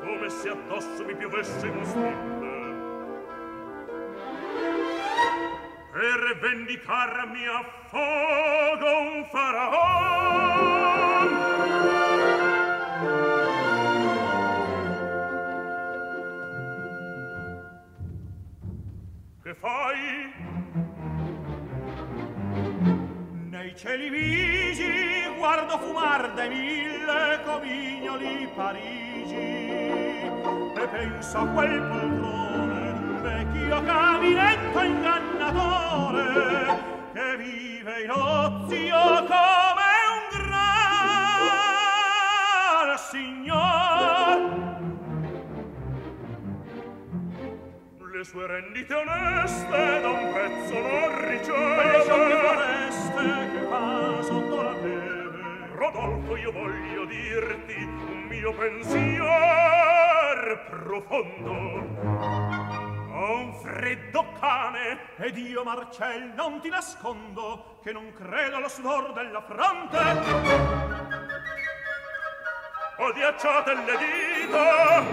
come 0.00 0.30
se 0.30 0.48
addosso 0.48 1.04
mi 1.04 1.14
piovesse 1.14 1.66
un 1.66 1.84
stille 1.84 2.36
per 5.92 6.38
vendicar 6.40 7.28
mia 7.28 7.62
fogo 7.90 8.98
un 8.98 9.26
faraone. 9.30 10.78
fai? 19.60 20.32
Nei 23.50 23.74
cieli 23.76 24.08
vigi 24.08 25.34
guardo 25.36 25.78
fumar 25.78 26.32
dai 26.34 26.48
mille 26.48 27.40
comignoli 27.44 28.48
parigi 28.54 29.34
e 29.34 30.88
penso 30.90 31.38
a 31.38 31.46
quel 31.46 31.80
poltrone 31.82 32.92
d'un 32.92 33.20
vecchio 33.22 33.82
caminetto 33.82 34.80
ingannatore 34.80 36.26
che 37.12 37.36
vive 37.36 38.02
in 38.02 38.10
ozio 38.10 39.24
con 39.26 39.57
le 48.18 48.24
sue 48.24 48.46
rendite 48.48 48.92
oneste 48.94 50.00
da 50.00 50.08
un 50.08 50.32
prezzo 50.32 50.74
non 50.74 51.28
riceve. 51.28 51.86
Le 51.86 52.02
foreste 52.02 53.50
che 53.52 53.60
fa 53.68 54.22
sotto 54.22 54.60
la 54.60 54.72
neve. 54.72 55.68
Rodolfo 55.76 56.34
io 56.36 56.50
voglio 56.50 57.04
dirti 57.04 57.74
un 57.76 58.26
mio 58.28 58.52
pensier 58.54 59.20
profondo. 60.68 61.52
Ho 63.12 63.36
un 63.36 63.54
freddo 63.62 64.26
cane 64.40 64.98
ed 65.18 65.36
io 65.36 65.62
Marcel 65.62 66.32
non 66.34 66.60
ti 66.60 66.70
nascondo 66.70 67.78
che 67.84 67.92
non 67.92 68.12
credo 68.14 68.56
allo 68.56 68.68
sudor 68.68 69.12
della 69.12 69.42
fronte 69.42 71.27
odiacciate 72.98 73.74
le 73.74 73.96
dita 73.96 75.04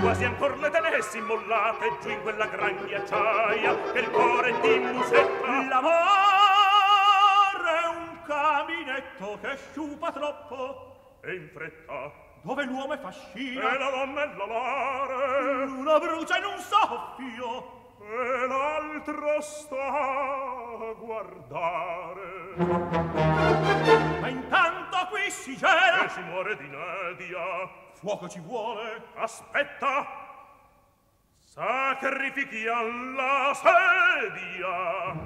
quasi 0.00 0.24
ancor 0.24 0.58
le 0.58 0.70
tenessi 0.70 1.20
mollate 1.20 1.96
giù 2.00 2.08
in 2.10 2.22
quella 2.22 2.46
gran 2.46 2.84
ghiacciaia 2.86 3.92
che 3.92 3.98
il 3.98 4.10
cuore 4.10 4.60
di 4.60 4.78
musetta. 4.78 5.66
L'amore 5.68 5.96
è 7.82 7.86
un 7.86 8.18
caminetto 8.26 9.38
che 9.40 9.56
sciupa 9.70 10.10
troppo 10.12 11.18
e 11.20 11.34
in 11.34 11.48
fretta 11.52 12.26
dove 12.42 12.64
l'uomo 12.64 12.94
è 12.94 12.98
fascina. 12.98 13.74
E 13.74 13.78
la 13.78 13.90
donna 13.90 14.22
è 14.22 14.26
l'amore. 14.36 15.66
L'uno 15.66 15.98
brucia 15.98 16.38
in 16.38 16.44
un 16.44 16.58
soffio 16.58 17.76
e 18.00 18.46
l'altro 18.46 19.40
sta 19.40 19.76
a 19.76 20.92
guardare 20.98 22.46
ma 24.28 24.40
intanto 24.40 25.06
qui 25.10 25.30
si 25.30 25.56
gela. 25.56 26.04
E 26.04 26.08
si 26.10 26.20
muore 26.20 26.56
di 26.56 26.68
nadia. 26.68 27.68
Fuoco 27.94 28.28
ci 28.28 28.40
vuole. 28.40 29.02
Aspetta. 29.14 30.26
Sacrifichi 31.38 32.66
alla 32.68 33.52
sedia. 33.54 35.16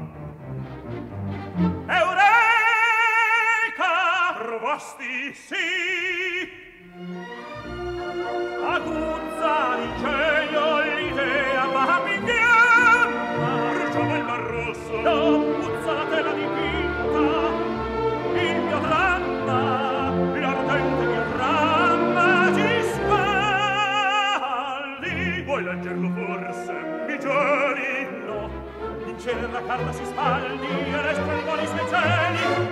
Eureka! 1.87 2.63
Provasti, 4.39 5.35
sì! 5.35 5.92
la 29.67 29.77
carta 29.77 29.93
si 29.93 30.05
spaldi 30.05 30.67
e 30.67 31.03
restano 31.03 31.43
buoni 31.43 31.67
suoi 31.67 31.89
cieli. 31.89 32.72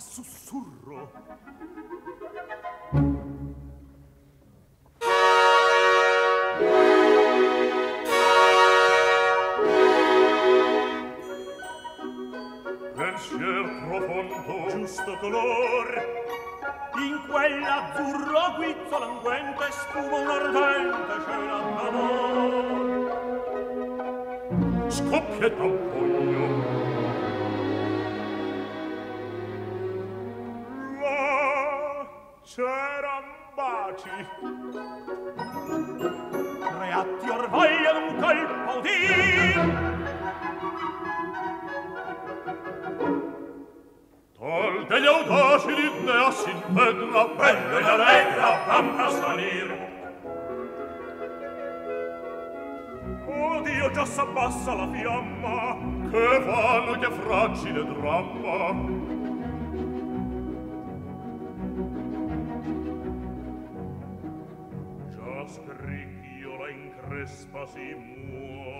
sussurro. 0.00 1.08
Dio 53.90 53.92
già 53.92 54.04
s'abbassa 54.04 54.74
la 54.74 54.88
fiamma. 54.92 55.76
Che 56.10 56.44
vano 56.44 56.98
che 56.98 57.10
fragile 57.10 57.84
dramma. 57.84 59.08
Già 65.08 65.46
scricchiola 65.46 66.68
in 66.70 66.92
crespa 67.00 67.66
si 67.66 67.94
muore 67.94 68.78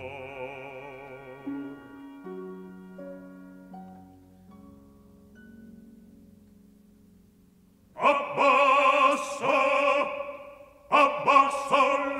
Abbassa 7.93 9.59
Abbassa 10.89 12.10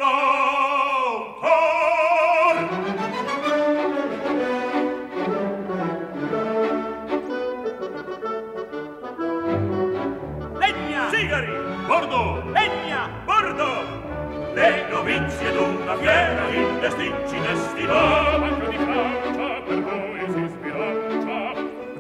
stinci 16.92 17.40
destina 17.40 18.38
manca 18.38 18.68
di 18.68 18.78
francia 18.78 19.62
per 19.66 19.80
voi 19.82 20.20
si 20.34 20.42
ispirancia 20.44 21.40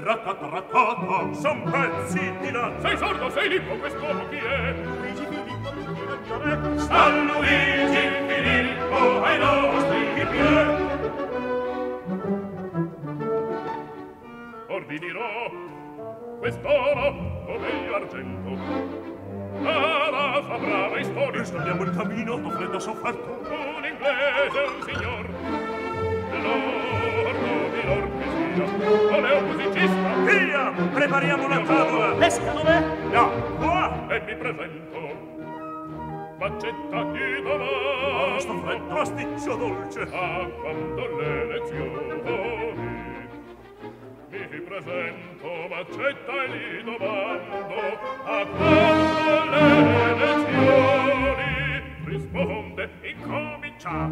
ratata 0.03 0.49
ratata 0.49 1.33
son 1.33 1.63
pezzi 1.71 2.33
di 2.41 2.51
là. 2.51 2.71
Sei 2.81 2.97
sordo 2.97 3.29
sei 3.29 3.49
lippo 3.49 3.75
quest'uomo 3.75 4.27
chi 4.29 4.37
è? 4.37 4.73
Luigi 4.83 5.25
Filippo 5.25 5.69
tutti 5.69 6.05
dal 6.05 6.19
mio 6.25 6.37
re. 6.43 6.79
San 6.79 7.25
Luigi 7.27 8.03
Filippo 8.27 9.23
ai 9.23 9.37
nostri 9.39 10.25
piedi 10.31 10.89
or 14.67 14.85
vi 14.85 14.99
dirò 14.99 15.51
quest'oro 16.39 17.43
come 17.45 17.69
io 17.85 17.95
argento. 17.95 18.49
Ah! 19.63 20.00
nostra 20.51 20.57
brava 20.57 20.99
historia. 20.99 21.41
Estabbiamo 21.41 21.83
il 21.83 21.95
cammino, 21.95 22.41
tu 22.41 22.49
fredda 22.51 22.79
sofferto. 22.79 23.39
Un 23.49 23.85
inglese, 23.85 24.59
un 24.67 24.81
signor. 24.83 25.25
Lord, 26.43 27.37
milord, 27.71 28.17
che 28.17 28.27
sia. 28.29 28.65
Vuole 29.07 29.31
un 29.31 29.45
musicista. 29.45 30.09
Via! 30.25 30.71
Prepariamo 30.93 31.47
la 31.47 31.61
tavola. 31.61 32.15
Pesca 32.15 32.51
dov'è? 32.51 32.83
Là, 33.11 33.29
qua. 33.57 34.07
E 34.09 34.21
mi 34.25 34.35
presento. 34.35 35.29
Faccetta 36.39 37.03
di 37.11 37.41
domani. 37.43 38.33
Oh, 38.33 38.39
sto 38.39 38.53
freddo, 38.65 38.93
pasticcio 38.93 39.55
dolce. 39.55 40.01
A 40.01 40.49
quando 40.61 41.17
l'elezione 41.17 42.80
mi 44.31 44.61
presento, 44.61 45.67
m'accetta 45.69 46.43
e 46.43 46.49
gli 46.49 46.83
domando, 46.83 47.99
a 48.23 48.45
quando 48.45 49.33
le 49.49 50.13
lezioni 50.15 51.81
risponde, 52.05 52.89
incomincia. 53.01 54.09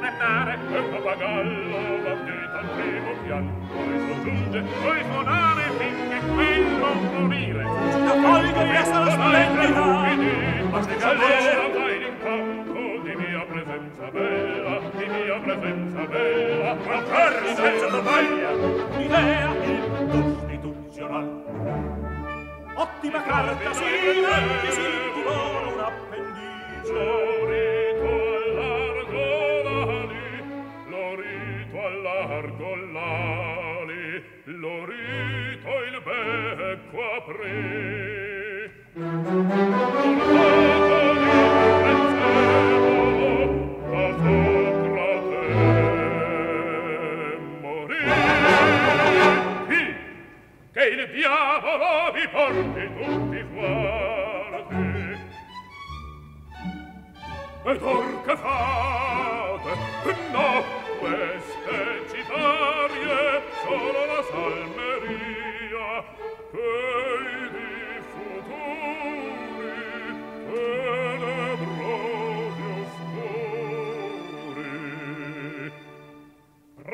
Cantare 0.00 0.54
il 0.54 0.84
papagallo 0.90 1.78
di 2.24 2.40
al 2.52 2.68
primo 2.74 3.12
piano, 3.22 3.50
poi 3.68 3.98
soggiunge, 4.08 4.60
poi 4.82 5.04
suonare 5.04 5.62
finché 5.78 6.18
quello 6.34 6.88
morire. 7.18 7.62
La 7.62 8.14
folga 8.22 8.62
di 8.62 8.70
essere 8.70 9.04
la 9.04 9.10
splendida, 9.10 10.68
ma 10.68 10.82
se 10.82 10.96
calera 10.96 11.68
mai 11.78 11.98
l'incanto 12.00 12.80
di 13.02 13.14
mia 13.16 13.44
presenza 13.44 14.10
bella, 14.10 14.80
presenza 15.40 16.04
bella, 16.06 16.74
ma 16.74 17.02
terra 17.02 17.54
senza 17.54 17.86
tovaglia, 17.88 18.50
il 18.98 19.08
costituzionale. 20.10 21.28
Ottima 22.74 23.22
carta, 23.22 23.72
sì, 23.72 23.84
che 24.62 24.70
si 24.70 24.82
divora 25.14 25.66
un 25.66 25.80
appendice. 25.80 26.92
Lo 26.92 27.46
rito 27.46 28.10
all'argolani, 29.16 30.28
lorito 30.88 31.14
rito 31.16 31.78
all'argolani, 31.86 34.22
lo 34.44 34.84
il 35.86 36.02
becco 36.04 37.00
aprì. 37.16 37.88
Ormai 40.00 40.69
il 50.92 51.08
diavolo 51.10 52.10
vi 52.12 52.28
porti 52.28 52.90
tutti 52.96 53.44
fuori. 53.52 55.18
Ed 57.62 57.82
or 57.82 58.22
che 58.24 58.36
fate? 58.36 59.72
No, 60.32 60.64
queste 60.98 61.78
citarie 62.10 63.42
sono 63.62 64.04
la 64.06 64.22
salmeria 64.30 66.04
che 66.50 67.09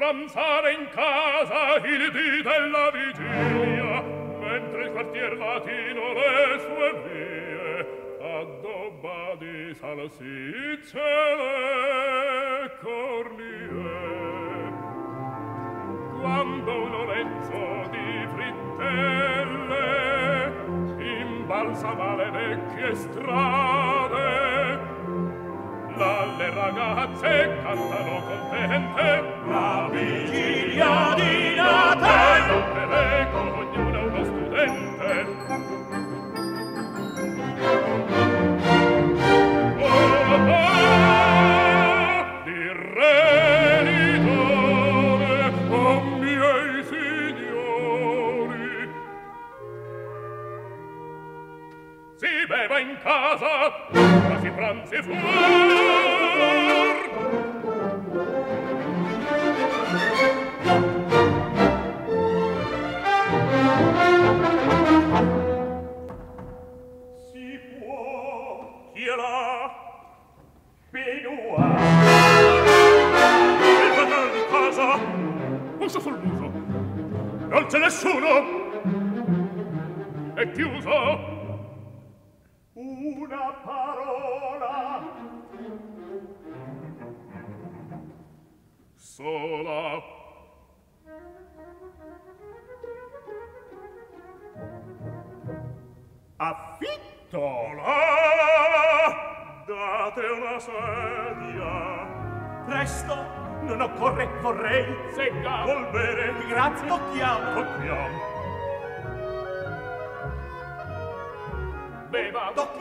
pranzare 0.06 0.70
in 0.72 0.88
casa 0.90 1.76
il 1.84 2.10
dì 2.12 2.42
della 2.42 2.90
vigilia, 2.92 4.02
mentre 4.38 4.84
il 4.84 4.92
quartier 4.92 5.36
latino 5.36 6.12
le 6.12 6.60
sue 6.60 7.02
vie 7.08 7.84
addobba 8.20 9.34
di 9.38 9.74
salsicce 9.74 11.00
le 11.42 12.70
cornie. 12.80 14.04
Quando 16.20 16.82
un 16.82 16.94
orezzo 16.94 17.88
di 17.90 18.28
frittelle 18.32 19.84
imbalsama 20.98 22.14
le 22.14 22.30
vecchie 22.30 22.94
strade, 22.94 24.94
balla 25.96 26.36
le 26.36 26.50
ragazze 26.50 27.60
cantano 27.62 28.22
contente 28.26 29.22
la 29.48 29.88
vigilia 29.90 31.14
di 31.14 31.54
Natale. 31.54 33.30
Non 33.32 33.55
aveva 52.66 52.80
in 52.80 52.98
casa 53.00 53.70
quasi 54.26 54.50
pranzi 54.50 55.02
fuor 55.02 55.16
si 67.30 67.60
può 67.78 68.90
chi 68.94 69.02
è 69.02 69.14
là? 69.14 69.74
Benua 70.90 71.66
il 73.62 73.92
padrone 73.94 74.30
di 74.32 74.44
casa. 74.50 74.98
Un 75.78 75.88
sul 75.88 76.18
muso 76.20 76.50
non 77.48 77.66
c'è 77.66 77.78
nessuno. 77.78 78.64
È 80.34 80.50
chiuso 80.50 81.35
una 83.14 83.52
parola. 83.64 85.02
Sola. 88.96 90.02
Affittola 96.38 97.94
date 99.66 100.20
una 100.26 100.58
sedia. 100.58 102.06
Presto 102.66 103.14
non 103.62 103.80
occorre 103.80 104.28
vorrei 104.40 104.94
segga 105.14 105.64
volvere. 105.64 106.34
Grazie. 106.48 106.86
Tocchiamo. 106.88 107.54
Tocchiamo. 107.54 108.35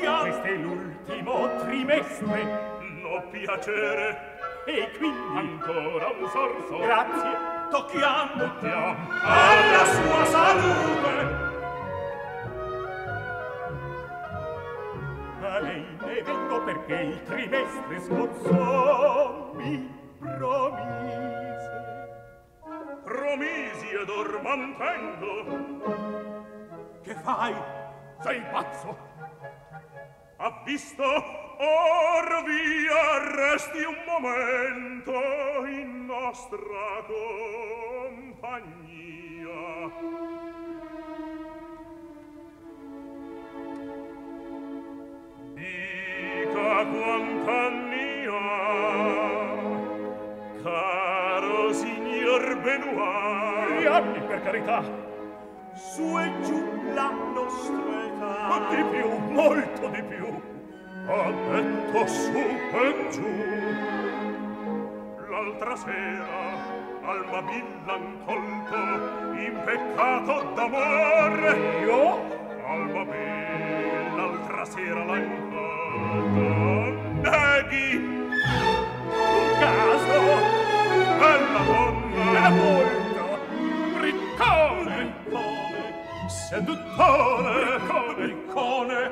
gioia 0.06 0.20
questo 0.20 0.44
è 0.44 0.56
l'ultimo 0.56 1.56
trimestre 1.58 2.74
No 3.02 3.24
piacere. 3.30 4.34
E 4.66 4.92
quindi 4.98 5.38
ancora 5.38 6.08
un 6.08 6.28
sorso. 6.30 6.78
Grazie. 6.80 7.38
Tocchiamo. 7.70 8.38
Tocchiamo. 8.38 9.10
Alla 9.24 9.86
sua 9.86 10.26
salute. 10.26 11.44
A 15.42 15.60
lei 15.60 15.86
ne 16.00 16.22
vengo 16.24 16.64
perché 16.64 16.96
il 16.96 17.24
trimestre 17.24 18.00
scorso 18.00 19.52
mi 19.54 19.94
promise. 20.20 21.04
Promisi 23.04 23.90
ed 23.90 24.10
or 24.10 24.42
mantengo 24.42 26.16
che 27.06 27.14
fai? 27.14 27.54
Sei 28.22 28.42
pazzo 28.52 28.98
ha 30.38 30.62
visto 30.66 31.04
or 31.04 32.44
via 32.46 33.18
resti 33.36 33.84
un 33.84 33.96
momento 34.06 35.66
in 35.66 36.06
nostra 36.06 37.04
compagnia 37.08 38.56
Dica 45.54 46.86
quant'anni 46.86 48.26
ha, 48.28 49.56
caro 50.62 51.74
signor 51.74 52.58
Benoit. 52.62 53.80
Gli 53.80 53.86
anni, 53.86 54.20
per 54.20 54.42
carità! 54.44 54.84
Su 55.74 56.18
e 56.20 56.32
giù 56.42 56.92
la 56.94 57.10
nostra 57.34 57.95
ma 58.48 58.60
di 58.70 58.84
più, 58.92 59.10
molto 59.32 59.88
di 59.88 60.04
più, 60.04 60.42
ha 61.08 61.32
detto 61.52 62.08
su 62.08 62.38
e 62.38 63.08
giù. 63.12 63.34
L'altra 65.30 65.76
sera, 65.76 66.74
al 67.04 67.26
mabillan 67.32 68.18
colto, 68.26 68.76
in 69.38 69.62
peccato 69.64 70.52
d'amore, 70.56 71.52
io, 71.84 72.04
al 72.68 72.90
Mabin, 72.92 74.16
l'altra 74.16 74.66
sera 74.66 75.04
l'han 75.06 75.30
colto, 75.50 76.48
neghi, 77.22 77.96
un 79.16 79.50
caso, 79.60 80.20
bella 81.20 81.62
donna, 81.66 82.46
e 82.46 82.50
molto, 82.50 83.05
seduttore 86.56 87.80
come 87.86 88.26
riccone 88.26 89.12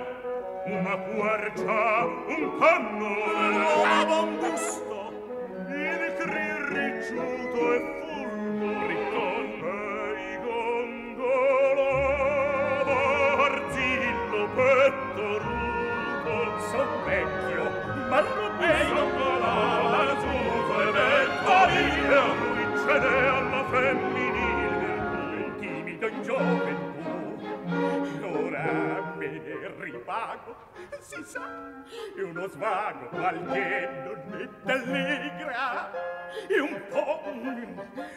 una 0.65 0.97
quercia 0.97 2.05
un 2.05 2.57
cannone 2.57 3.65
a 3.83 4.05
buon 4.05 4.37
gusto. 4.37 5.11
Il 5.67 6.13
cri 6.19 6.47
ricciuto 6.71 7.73
e 7.73 7.79
fulmo 7.99 8.87
riccon 8.87 9.47
i 10.15 10.37
gongolo. 10.45 11.89
Arzillo 13.43 14.47
petto 14.55 15.25
rubo 15.43 16.35
son 16.71 16.91
vecchio 17.03 17.63
ma 18.07 18.19
e 18.19 18.83
i 18.83 18.87
gongolo 18.87 19.89
l'azzurro 19.91 20.75
e 20.79 20.91
del 20.93 21.29
pariglio 21.43 22.21
lui 22.39 22.63
cede 22.85 23.27
alla 23.27 23.63
femminile 23.69 24.91
un 25.43 25.55
timido 25.59 26.07
giovane 26.21 26.82
ora 28.43 29.13
me 29.17 29.27
ne 29.27 29.73
ripago. 29.79 30.55
Si 30.99 31.23
sa 31.23 31.83
è 32.15 32.21
uno 32.21 32.47
svago 32.47 33.07
qualche 33.07 33.89
non 34.03 34.39
è 34.39 34.49
d'allegra 34.63 35.91
e 36.47 36.59
un 36.59 36.81
po' 36.89 37.21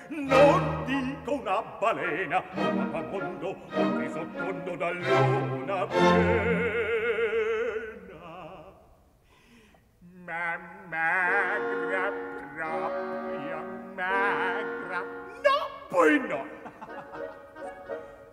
non 0.08 0.84
dico 0.84 1.32
una 1.32 1.62
balena 1.78 2.42
ma 2.54 3.02
mondo 3.02 3.56
che 3.68 4.08
sottondo 4.10 4.76
da 4.76 4.90
luna 4.90 5.86
piena. 5.86 6.64
Ma 10.24 10.58
magra 10.88 12.12
propria 12.54 13.60
magra. 13.94 15.00
No 15.42 15.58
poi 15.88 16.18
no 16.18 16.55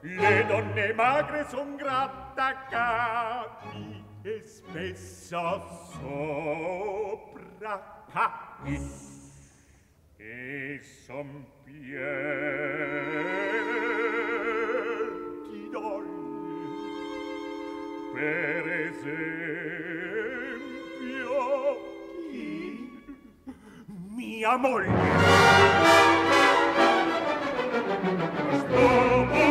le 0.04 0.44
donne 0.48 0.94
magre 0.94 1.44
son 1.50 1.76
grattacapi 1.78 4.04
e 4.24 4.42
spesso 4.44 5.62
sopra 5.94 8.06
capi 8.12 8.78
e 10.18 10.82
son 11.06 11.46
pieni 11.63 11.80
donne 15.72 16.12
per 18.13 18.68
esempio 18.68 18.92
chi? 22.30 23.02
mia 23.88 24.58
moglie 24.58 24.92
Sto 28.54 29.43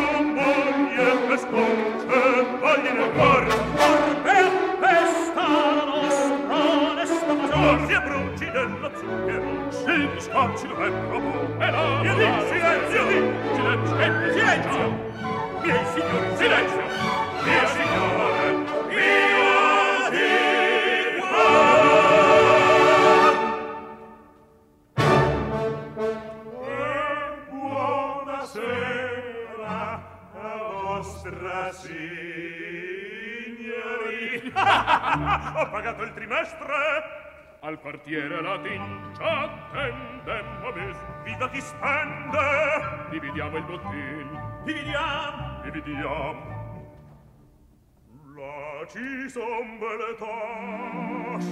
foglie 2.72 2.92
nel 2.92 3.12
cor 3.12 3.44
Orbe 3.76 4.38
festa 4.80 5.44
la 5.48 5.84
nostra 5.84 6.56
onesta 6.90 7.32
maggior. 7.34 7.86
Si 7.86 7.96
bruci 8.00 8.50
dello 8.50 8.90
zucchero 8.94 9.70
Si 9.70 10.08
biscocci 10.14 10.66
dove 10.68 10.90
provo 10.90 11.30
E 11.58 11.70
la 11.70 12.00
Io 12.02 12.14
di 12.14 12.26
silenzio 12.48 13.02
Silenzio 13.54 13.96
Silenzio. 13.96 14.32
Silenzio. 14.32 14.84
Miei 15.62 15.84
signori 15.92 16.36
Silenzio. 16.36 16.82
Mia 17.44 17.66
signore 17.66 18.20
Sera, 28.44 30.02
a 30.34 30.46
vostra 30.98 31.72
sera 31.72 32.41
sì! 34.38 34.52
Ho 35.56 35.68
pagato 35.68 36.02
il 36.02 36.12
trimestre! 36.14 37.20
Al 37.60 37.78
quartiere 37.78 38.42
latincia 38.42 39.42
attendemmo 39.70 40.72
bis. 40.72 40.96
Vida 41.22 41.48
chi 41.50 41.60
spende! 41.60 43.08
Dividiamo 43.10 43.56
il 43.56 43.64
bottin. 43.64 44.62
Dividiamo! 44.64 45.60
Dividiamo! 45.62 46.60
La 48.34 48.86
ci 48.88 49.28
son 49.28 49.78
belle 49.78 50.16
tasce 50.18 51.50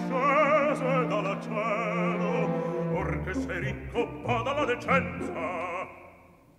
dal 1.06 1.38
cielo, 1.42 2.96
or 2.96 3.20
che 3.22 3.34
sei 3.34 3.60
ricco 3.60 4.08
pa 4.22 4.42
dalla 4.42 4.64
decenza. 4.64 5.86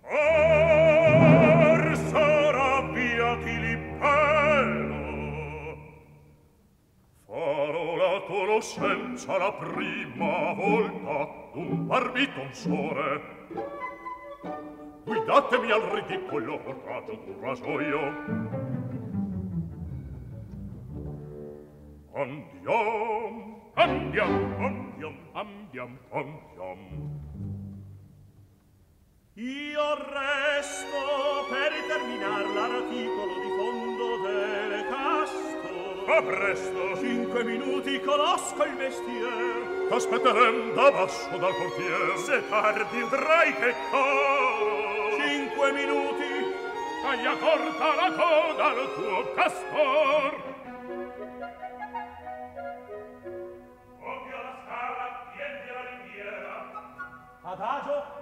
Oh! 0.02 1.01
conoscenza 8.26 9.38
la 9.38 9.52
prima 9.52 10.52
volta 10.54 11.50
d'un 11.52 11.86
barbitonsore 11.86 13.40
guidatemi 15.04 15.70
al 15.70 15.82
ridicolo 15.82 16.58
portato 16.58 17.12
d'un 17.24 17.40
rasoio. 17.40 18.00
Andiam 22.14 23.60
andiam 23.74 24.32
andiam 24.58 25.16
andiam 25.34 25.98
andiam. 26.12 26.80
Io 29.34 29.94
resto 30.12 31.02
per 31.50 31.72
terminar 31.88 32.44
l'articolo 32.54 33.34
di 33.40 33.50
fondo 33.56 34.06
delle 34.26 34.88
taste 34.88 35.71
A 36.04 36.20
presto! 36.20 36.96
Cinque 36.98 37.44
minuti 37.44 38.00
conosco 38.00 38.64
il 38.64 38.74
mestier. 38.74 39.88
T'aspetterem 39.88 40.74
da 40.74 40.90
basso 40.90 41.36
dal 41.38 41.54
portier. 41.54 42.18
Se 42.18 42.48
tardi 42.48 43.02
udrai 43.02 43.54
che 43.54 43.74
coro. 43.90 45.16
Cinque 45.20 45.72
minuti. 45.72 46.54
Taglia 47.02 47.36
corta 47.36 47.94
la 47.94 48.12
coda 48.12 48.66
al 48.66 48.94
tuo 48.94 49.32
castor. 49.34 50.50
Adagio 57.44 58.21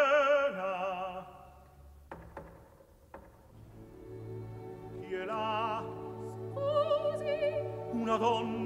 una 8.11 8.17
donna 8.17 8.60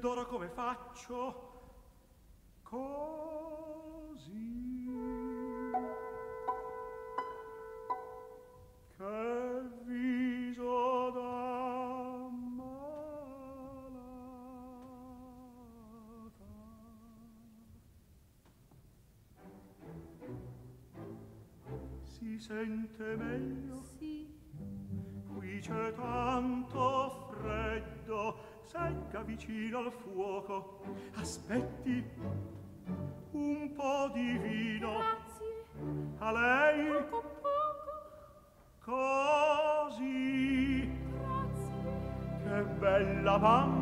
Ed 0.00 0.06
ora 0.06 0.24
come 0.24 0.48
faccio? 0.48 1.49
a 36.30 36.32
lei. 36.32 37.04
Poco 37.10 37.28
poco 37.42 37.92
così. 39.88 40.18
Grazie. 41.18 42.42
Che 42.44 42.62
bella 42.78 43.38
mamma. 43.38 43.79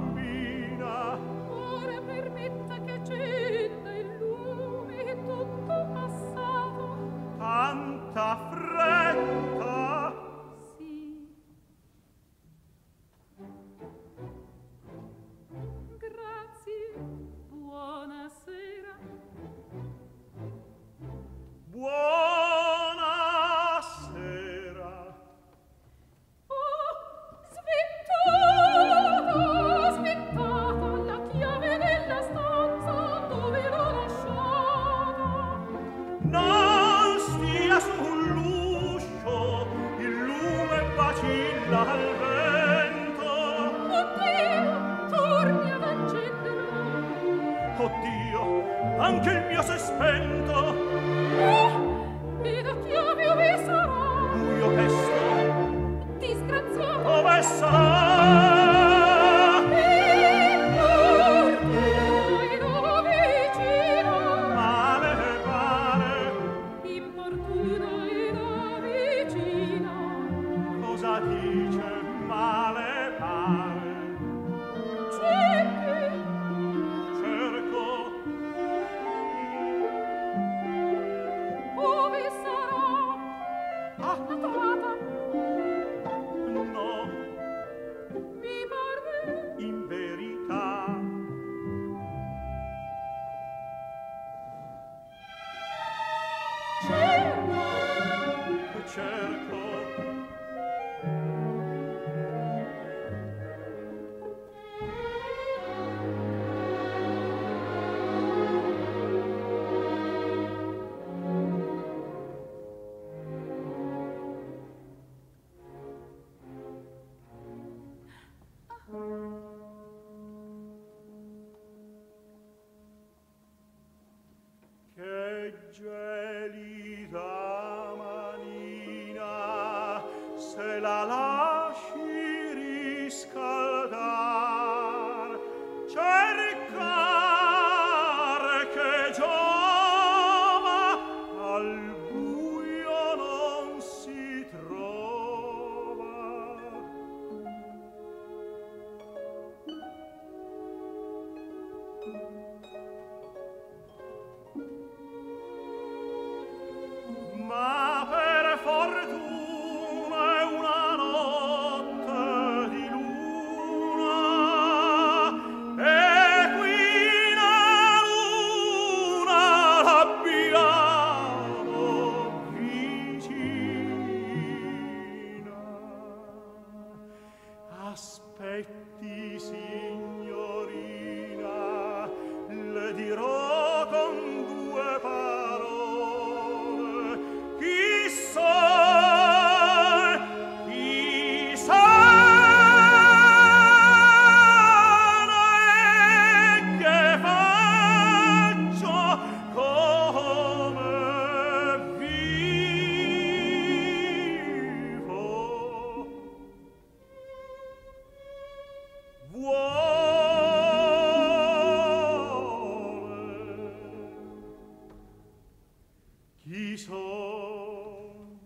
Qui 216.48 216.78
son? 216.78 218.38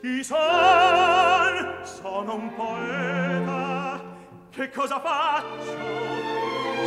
Chi 0.00 0.24
son? 0.24 1.84
Sono 1.84 2.34
un 2.36 2.54
poeta. 2.54 4.00
Che 4.48 4.70
cosa 4.70 5.00
faccio? 5.00 5.76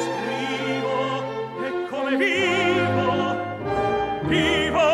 Scrivo 0.05 1.21
e 1.65 1.87
come 1.87 2.15
vivo? 2.17 3.35
Vivo! 4.23 4.89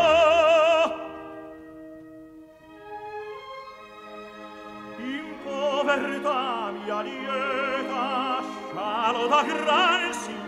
In 4.98 5.36
povertà 5.42 6.70
mia 6.70 7.00
lieta, 7.00 8.42
scialo 8.42 9.26
da 9.28 9.42
gran 9.42 10.12
signore, 10.12 10.43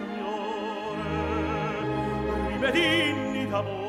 dignita 2.70 3.60
voi 3.62 3.85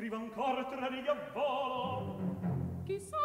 scriva 0.00 0.16
ancora 0.16 0.64
tra 0.64 0.86
righe 0.86 1.10
a 1.10 1.16
volo. 1.34 2.16
Chi 2.86 2.98
son? 2.98 3.18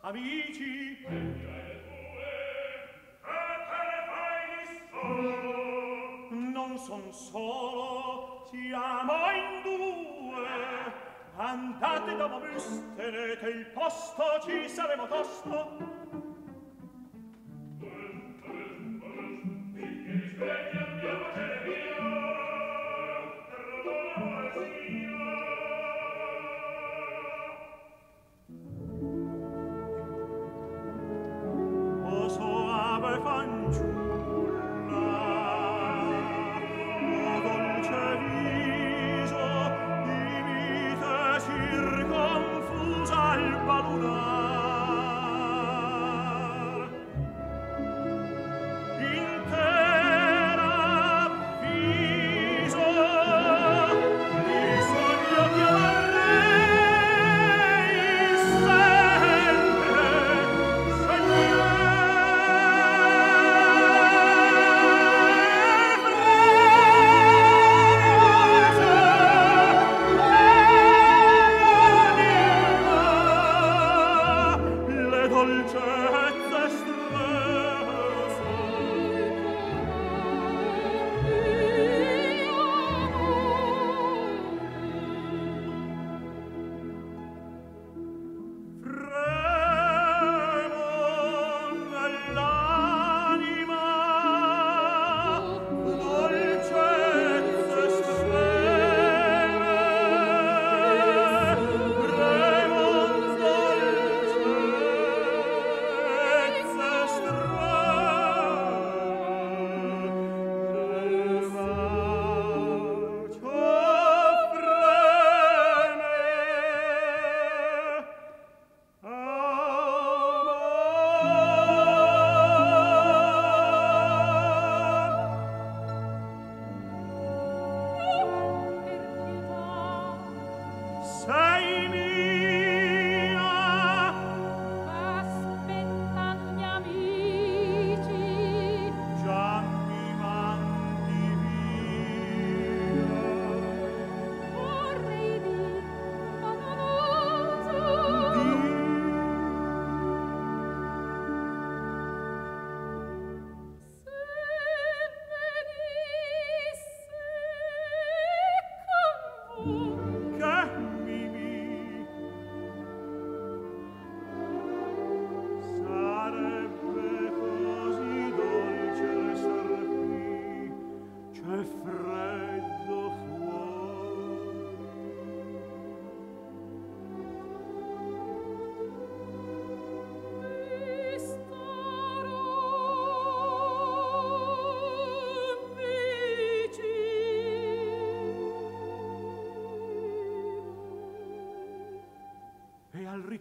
amici. 0.00 0.98
Quelli 1.04 1.44
ai 1.46 1.66
le 1.68 1.82
tue 1.86 2.34
e 3.22 3.26
te 3.70 3.82
ne 3.90 4.00
fai 4.10 4.50
non 6.50 6.76
son 6.78 7.12
solo 7.12 8.44
siamo 8.50 9.12
in 9.38 9.62
due. 9.62 10.56
Andate 11.36 12.16
da 12.16 12.26
me 12.26 12.58
stenete 12.58 13.48
il 13.50 13.66
posto 13.66 14.24
ci 14.44 14.68
saremo 14.68 15.06
tosto. 15.06 15.83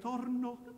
ritorno 0.04 0.73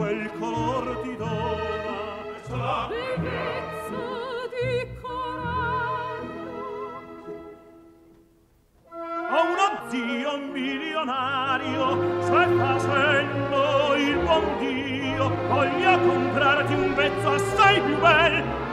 quel 0.00 0.30
color 0.38 1.00
ti 1.02 1.14
dona. 1.14 1.98
La 2.48 2.88
bellezza 2.88 4.00
di 4.48 4.88
coraggio 5.02 6.48
ho 9.30 9.40
uno 9.52 9.66
zio 9.90 10.38
milionario 10.52 12.22
stai 12.22 12.56
facendo 12.56 13.94
il 13.94 14.18
buon 14.24 14.58
Dio 14.58 15.28
voglia 15.48 15.98
comprarti 15.98 16.72
un 16.72 16.92
pezzo 16.94 17.30
assai 17.32 17.80
più 17.82 17.98
bel 17.98 18.69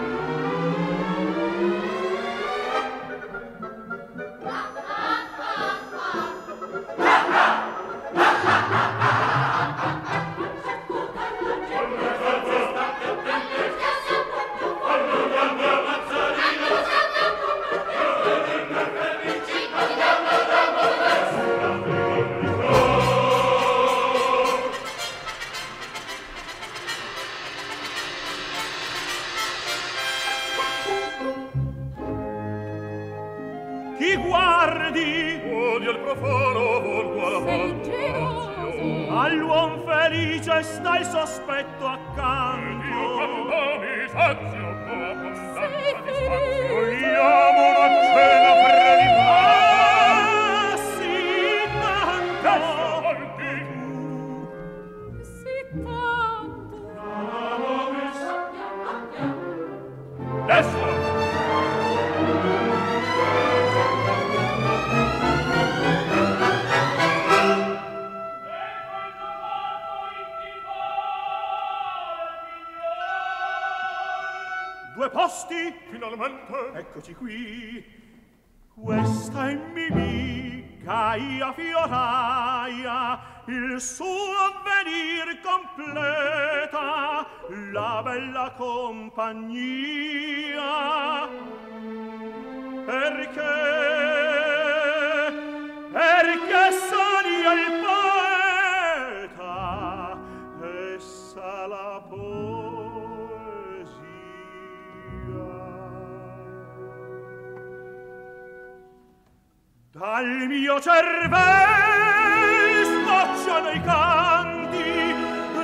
cervel 110.87 112.79
sbocciano 112.85 113.69
i 113.71 113.81
canti 113.81 115.13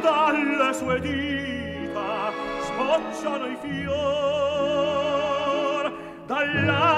dalle 0.01 0.73
sue 0.73 0.99
dita 0.99 2.33
sbocciano 2.65 3.45
i 3.45 3.57
fior 3.61 3.93
dalla 6.25 6.92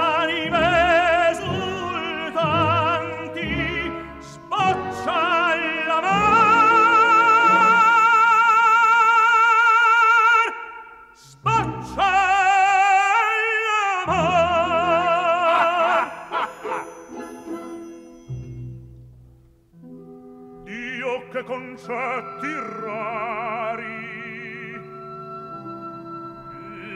concetti 21.45 22.53
rari 22.81 24.03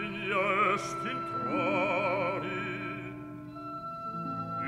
gli 0.10 0.32
est 0.76 1.02
introni 1.14 2.62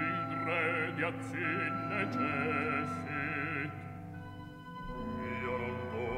ingrediazin 0.10 1.74
necessit 1.90 3.72
io 5.42 5.56
non 5.58 5.78
do 5.92 6.14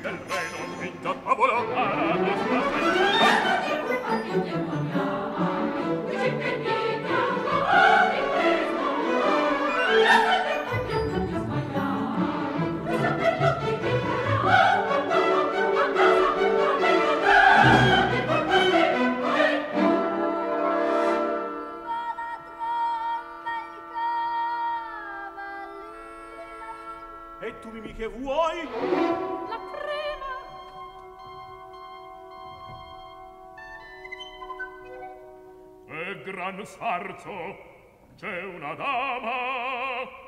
del 0.02 0.20
re 0.28 0.44
non 0.58 0.80
vinta 0.80 1.14
tavola. 1.24 2.07
Sarzo 36.68 37.56
c'è 38.18 38.44
una 38.44 38.76
dama 38.76 40.26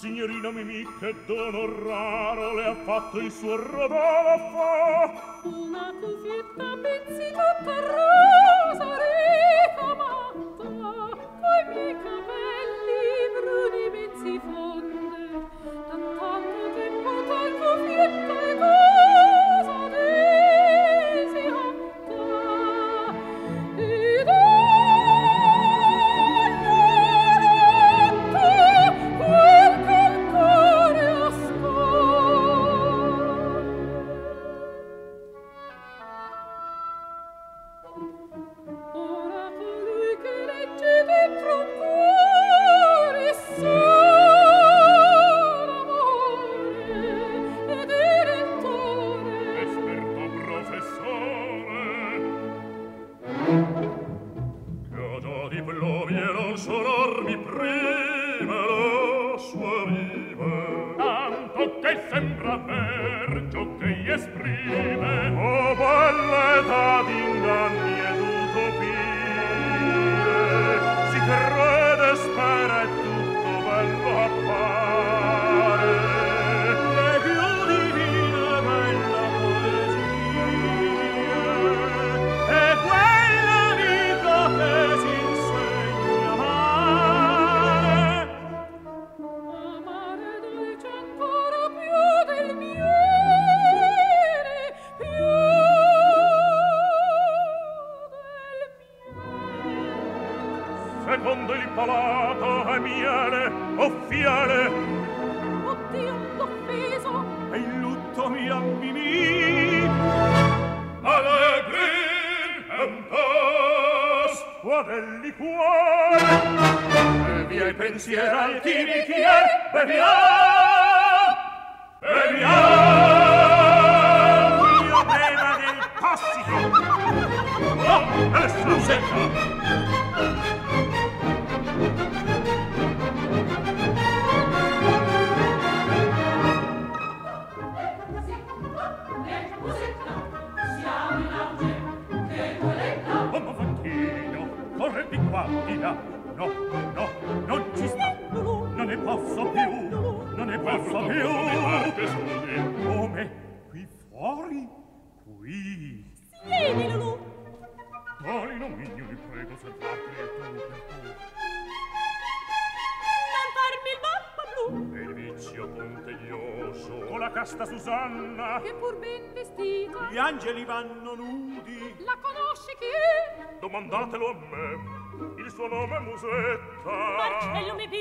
signorina 0.00 0.50
Mimì 0.50 0.84
che 0.98 1.14
dono 1.26 1.86
raro 1.86 2.54
le 2.54 2.64
ha 2.66 2.74
fatto 2.74 3.18
il 3.20 3.30
suo 3.30 3.54
Rodolfo. 3.54 4.68
Una 5.44 5.92
cuffietta 6.00 6.76
pizzica 6.82 7.62
per 7.64 7.99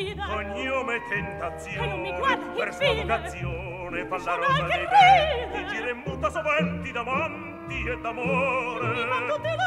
sfida 0.10 0.26
cognome 0.28 1.02
tentazione 1.08 1.86
e 1.86 1.90
non 1.90 2.02
mi 2.02 2.14
guarda 2.16 2.52
per 2.52 2.74
sprovocazione 2.74 4.06
fa 4.06 4.18
la 4.18 4.36
rosa 4.36 4.64
dei 4.64 4.88
venti 4.88 5.68
gira 5.68 5.90
in 5.90 6.02
muta 6.06 6.30
soventi 6.30 6.92
d'amanti 6.92 7.88
e 7.88 7.98
d'amore 8.00 8.88
mi 8.88 9.08
fa 9.08 9.34
tutti 9.34 9.48
i 9.48 9.58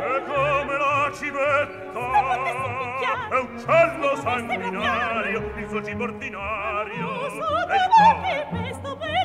e 0.00 0.22
come 0.24 0.76
la 0.76 1.10
civetta 1.14 2.00
è 3.30 3.38
uccello 3.38 4.16
sanguinario 4.16 5.52
il 5.56 5.68
suo 5.68 5.82
cibo 5.82 6.04
ordinario. 6.04 7.06
non 7.06 7.30
so 7.30 7.68
e 7.68 7.76
il 7.76 7.88
cuore 7.96 8.46
questo 8.50 8.96
bello 8.96 9.16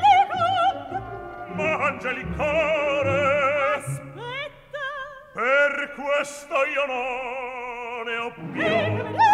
mangia 1.54 2.10
il 2.10 2.26
cuore 2.34 3.74
aspetta. 3.76 4.80
Per 5.34 5.94
questo 5.94 6.54
io 6.64 6.86
non 6.86 8.04
ne 8.06 8.16
ho 8.16 8.32
più. 8.52 9.33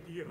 que 0.00 0.12
Dios. 0.12 0.28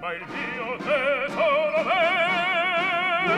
ma 0.00 0.14
il 0.14 0.24
mio 0.28 0.76
tesoro 0.78 1.82
vero. 1.84 3.30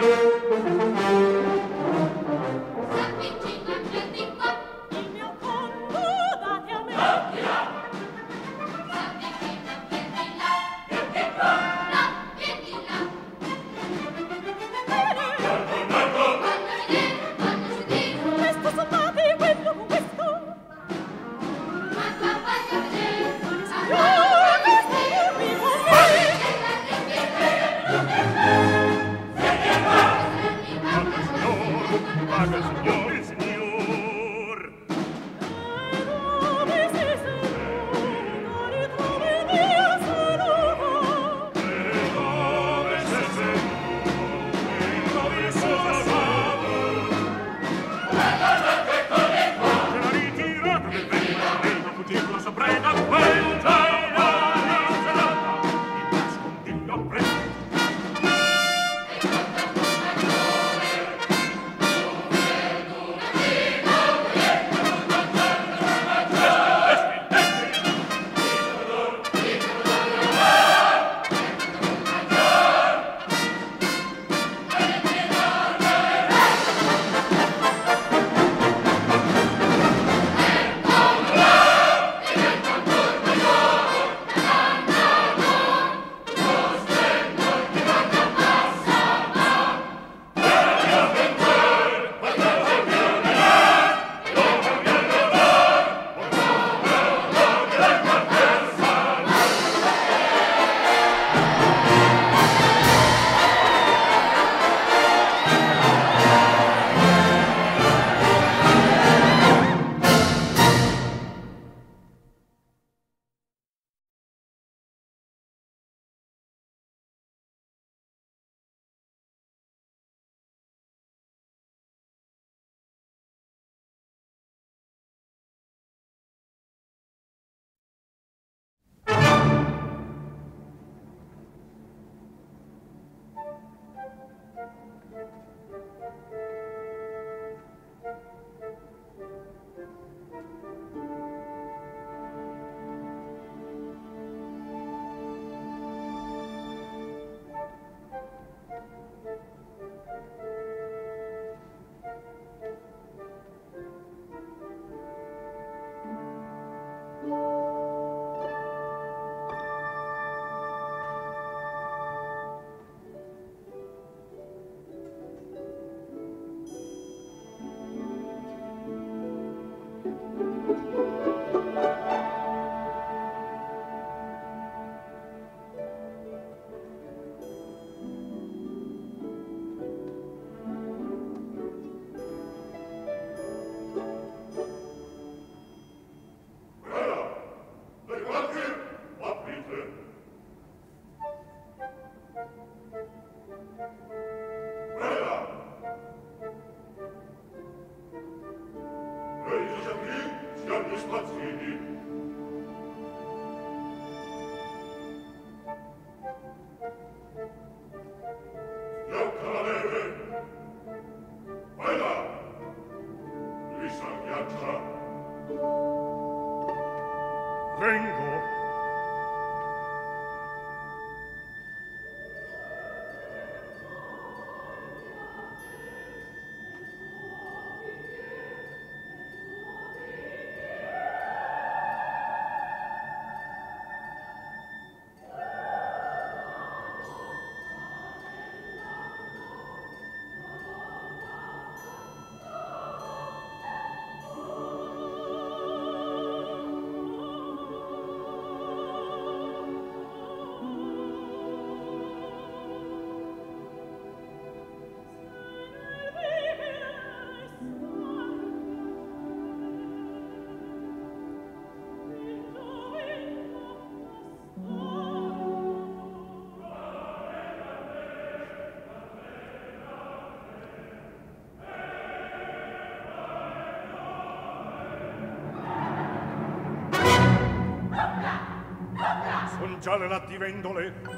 mangiare 279.83 280.07
latte 280.07 280.39
vendole 280.39 281.12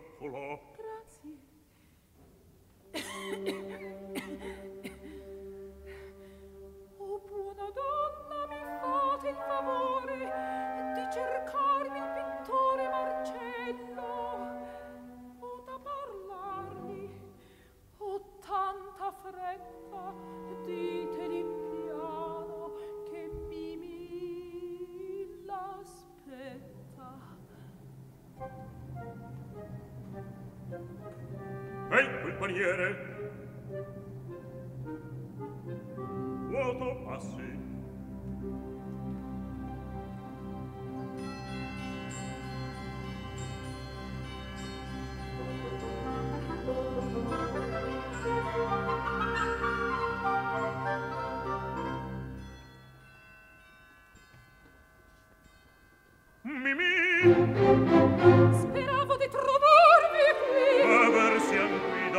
piccola 0.00 0.73
preghiere 32.64 33.03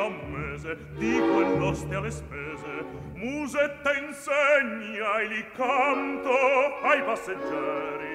a 0.06 0.10
mese 0.10 0.78
di 0.98 1.18
quel 1.18 1.58
nostre 1.58 1.96
alle 1.96 2.12
spese 2.12 2.86
musetta 3.14 3.94
insegna 3.98 5.20
e 5.20 5.28
li 5.28 5.46
canto 5.56 6.30
ai 6.84 7.04
passeggeri. 7.04 8.14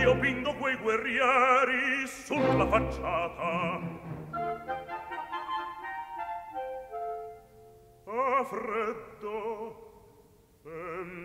Io 0.00 0.18
pindo 0.18 0.54
quei 0.54 0.76
guerrieri 0.76 2.06
sulla 2.06 2.66
facciata. 2.66 3.80
A 8.08 8.44
freddo 8.44 9.84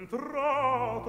entrate. 0.01 1.01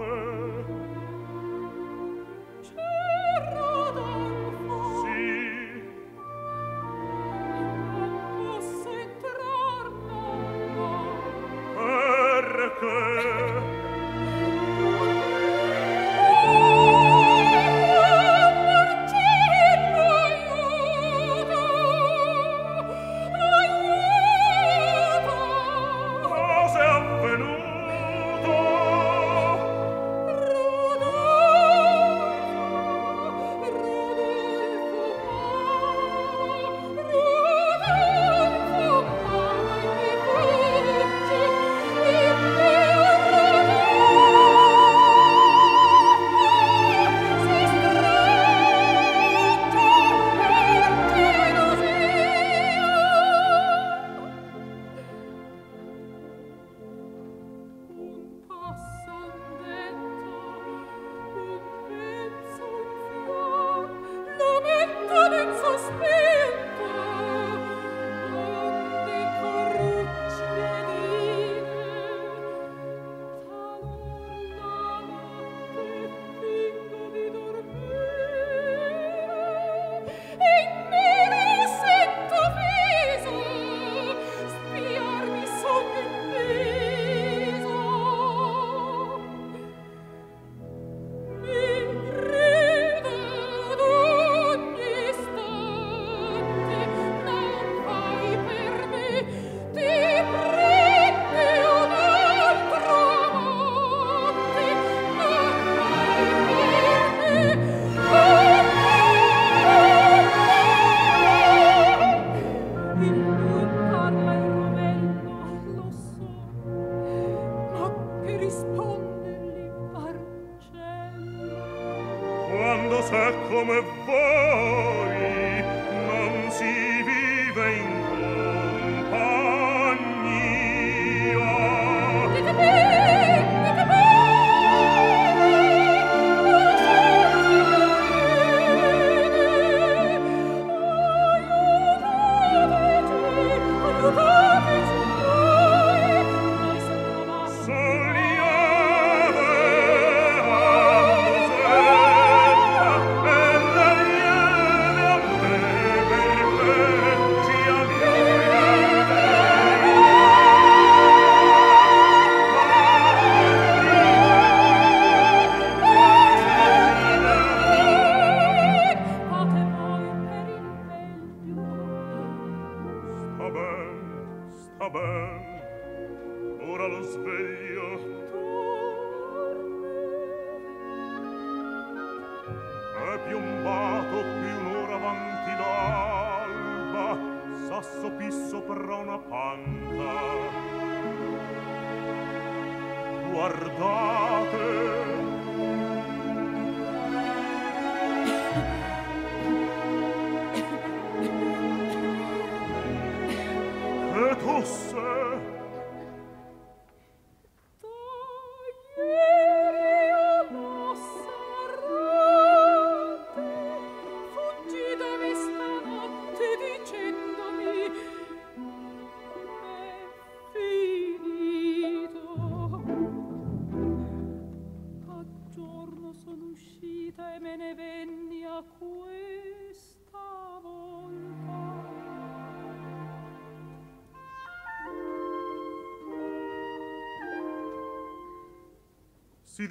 et 204.30 204.46
hosse 204.46 204.94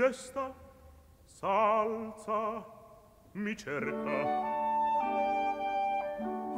desta 0.01 0.51
s'alza 1.25 2.65
mi 3.33 3.55
cerca. 3.55 4.17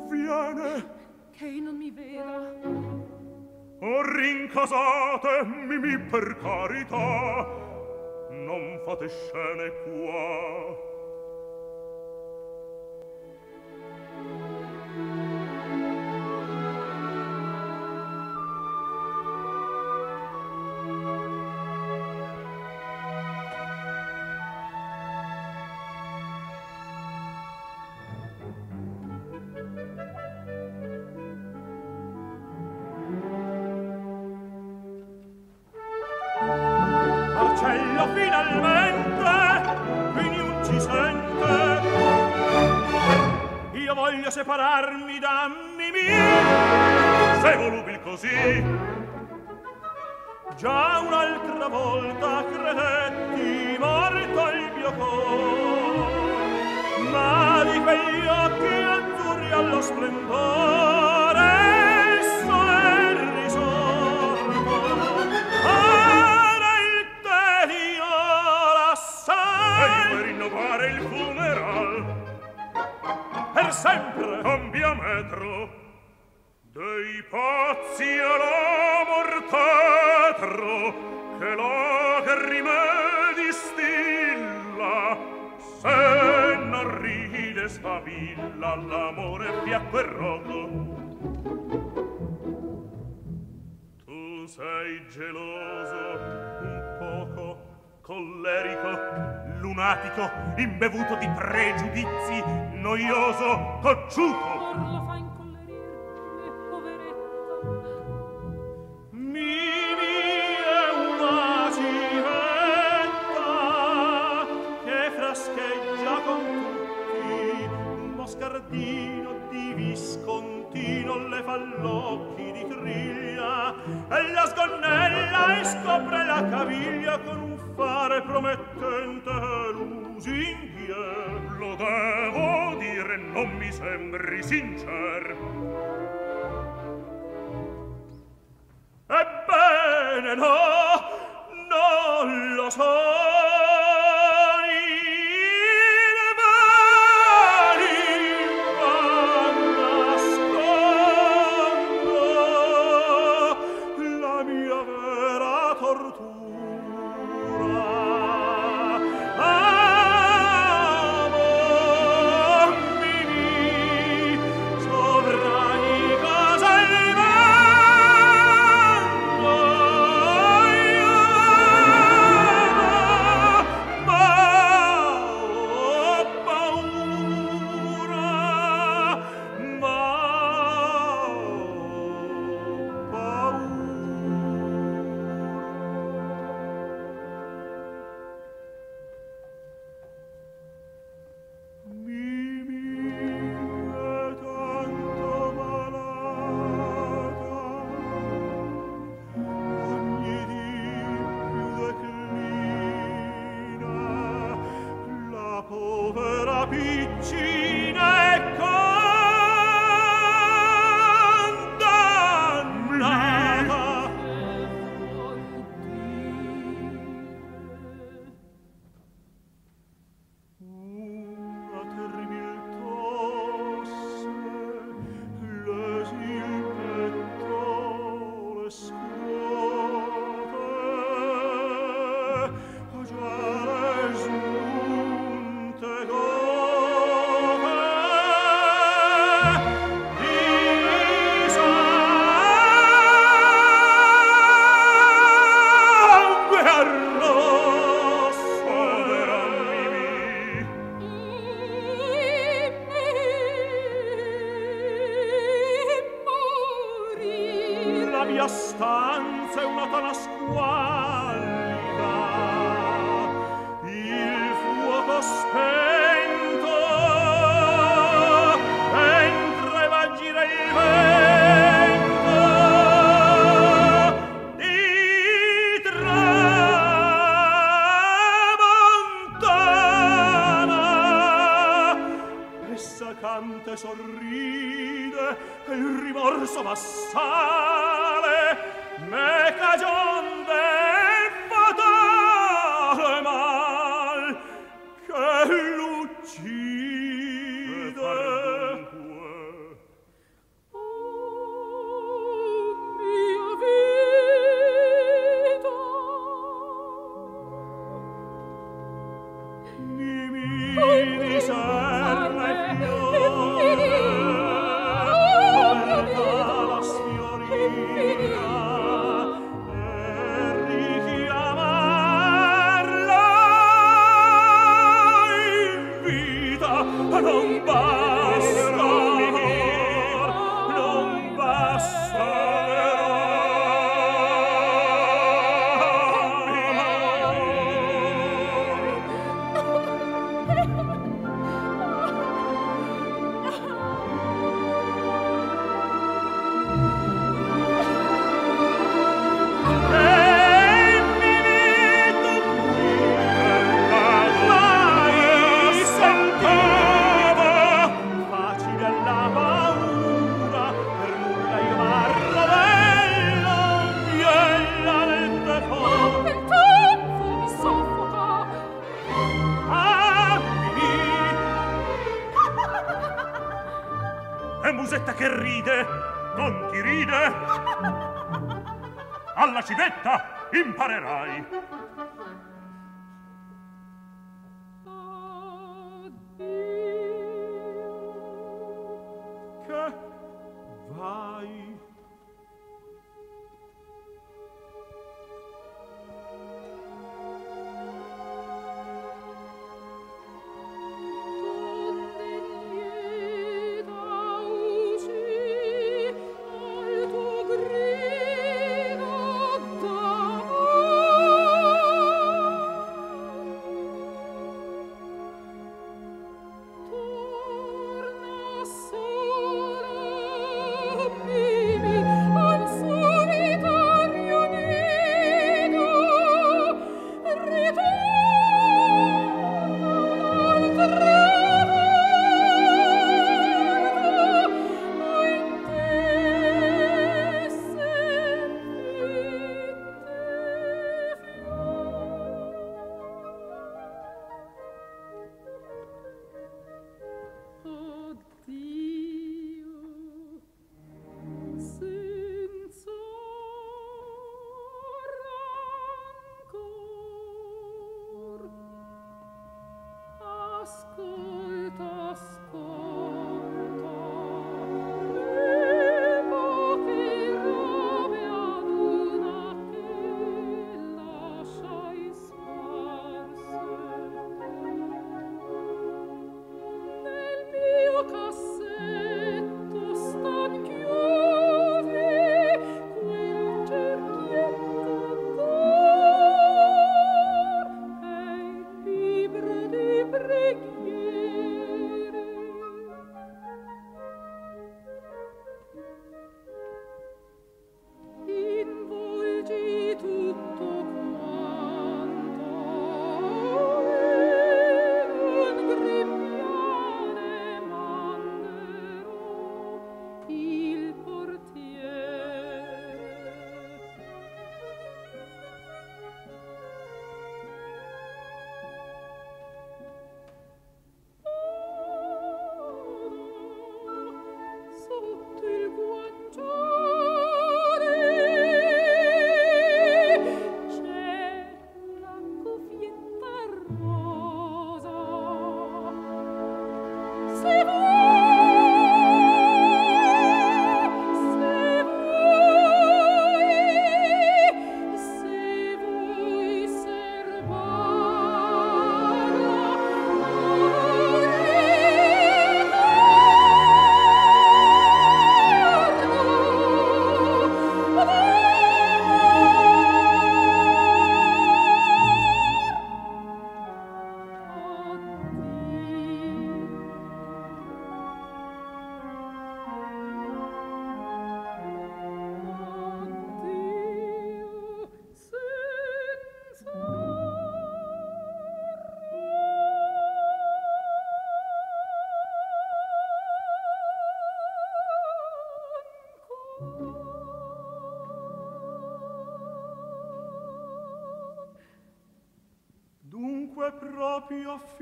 Viene. 0.09 1.01
Che 1.31 1.49
non 1.59 1.75
mi 1.75 1.91
veda. 1.91 2.53
O 3.81 4.01
rincasate 4.01 5.43
mi 5.43 5.77
mi 5.77 5.99
per 5.99 6.37
carità 6.37 7.61
non 8.29 8.81
fate 8.85 9.09
scene 9.09 9.71
qua. 9.83 10.92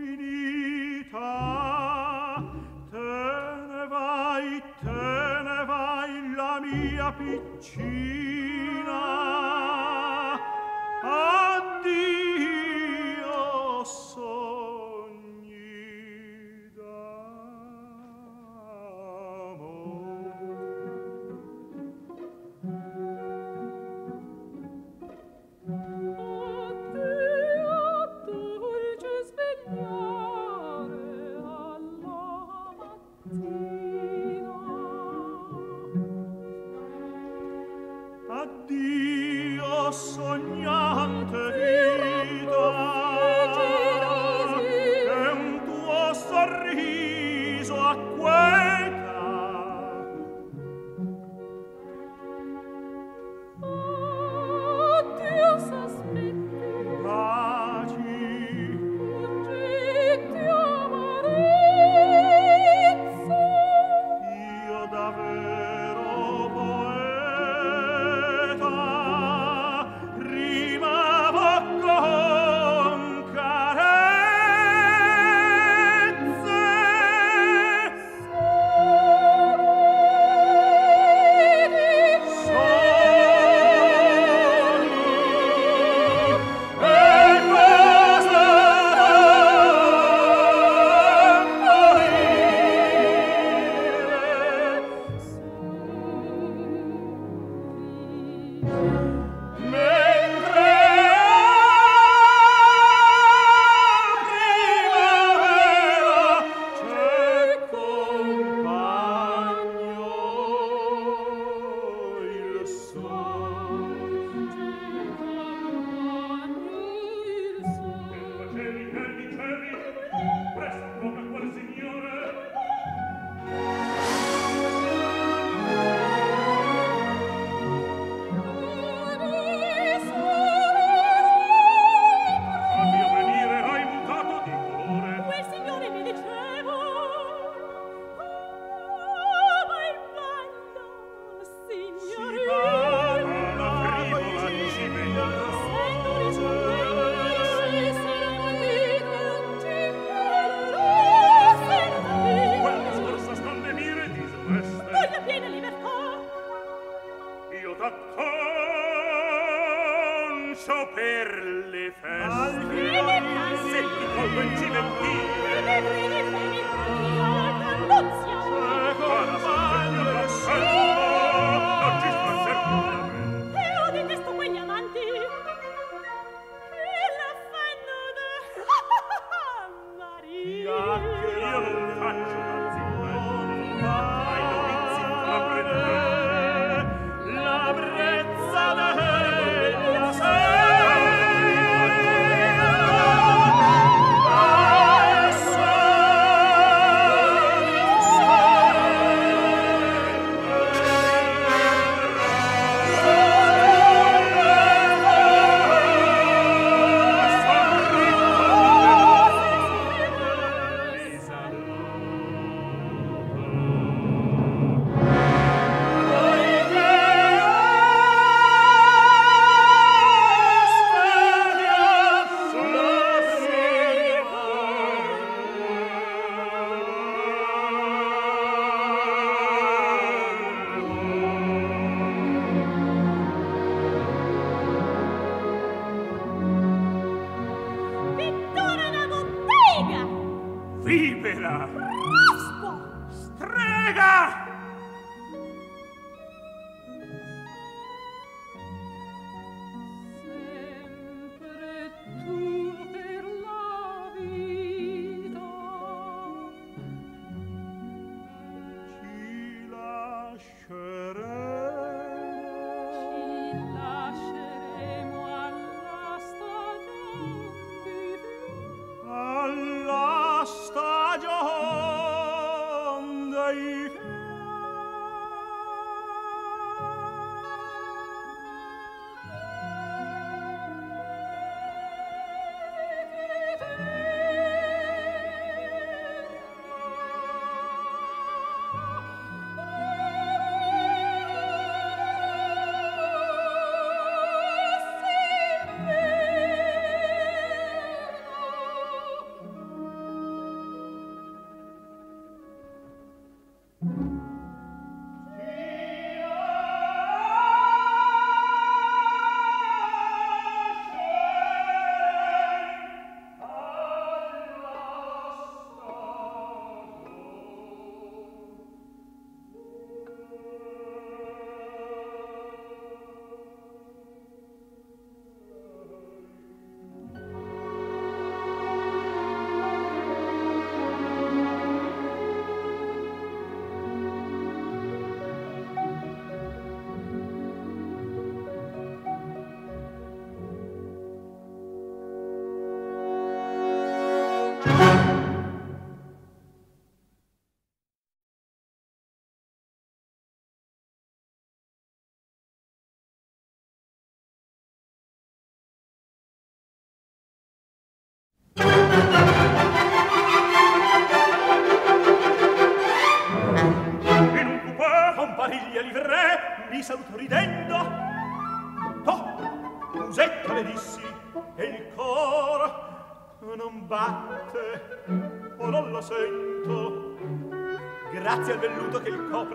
fini. 0.01 0.30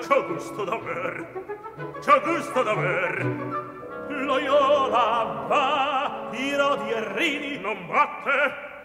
c'ho 0.07 0.23
gusto 0.23 0.65
d'aver, 0.65 1.27
c'ho 2.01 2.21
gusto 2.21 2.63
d'aver. 2.63 3.27
Loyola 4.09 5.47
va, 5.49 6.29
tiro 6.31 6.77
di 6.77 6.93
errini, 6.93 7.59
non 7.59 7.87
batte, 7.89 8.76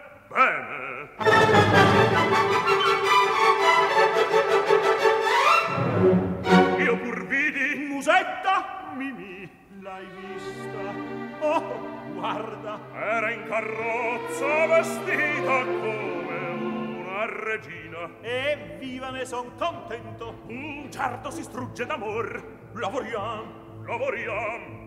ne 19.12 19.24
son 19.24 19.50
contento. 19.56 20.42
Un 20.48 20.88
giardo 20.90 21.30
si 21.30 21.42
strugge 21.42 21.84
d'amor. 21.84 22.70
Lavoriam, 22.74 23.84
lavoriam. 23.86 24.80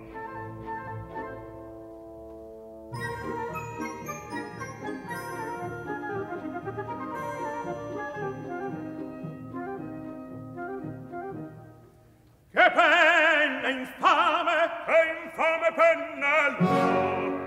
Che 12.52 12.72
penna 12.72 13.69
infame, 13.69 14.69
che 14.85 15.26
infame 15.26 15.73
penna 15.76 16.57
loro! 16.60 17.44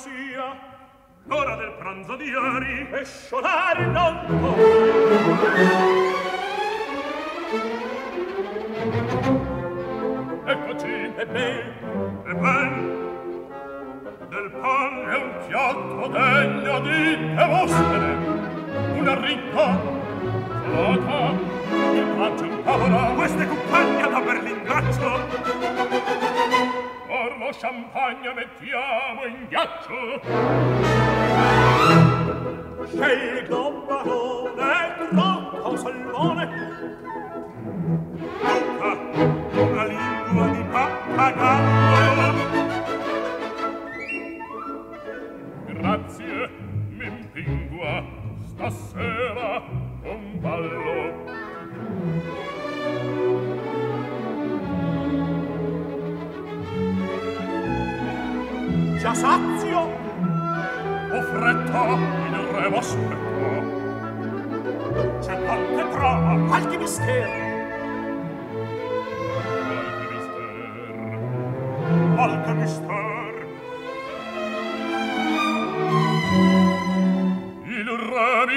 sia 0.00 0.56
l'ora 1.24 1.56
del 1.56 1.72
pranzo 1.78 2.16
di 2.16 2.24
ieri. 2.24 2.88
E 2.90 3.04
sciolare 3.04 3.86
non 3.86 4.24
può 4.26 4.54
eccoci 10.46 11.12
e 11.16 11.26
ben 11.26 12.22
e 12.26 12.34
ben 12.34 12.72
del 14.30 14.50
pan 14.60 15.10
è 15.10 15.16
un 15.16 15.30
piatto 15.46 16.08
degno 16.08 16.80
di 16.80 17.34
Demostene 17.34 18.10
una 18.98 19.14
ricca 19.20 19.66
flota 20.64 21.20
il 21.92 22.06
braccio 22.16 22.44
un 22.44 22.62
tavola 22.64 23.02
queste 23.14 23.46
compagna 23.46 24.06
da 24.08 24.20
berlingaccio 24.20 25.10
or 27.08 27.38
lo 27.38 27.50
champagne 27.52 28.32
mettiamo 28.34 28.89
in 29.24 29.48
ghiaccio. 29.48 31.09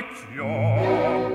Fabrizio 0.04 0.46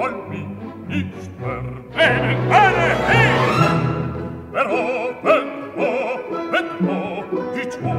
al 0.02 0.14
minister, 0.28 1.62
bene, 1.94 2.34
bene, 2.48 2.86
hin. 3.08 4.50
Però, 4.50 5.14
però, 5.20 6.20
però, 6.50 7.24
di 7.52 7.70
ciò. 7.70 7.96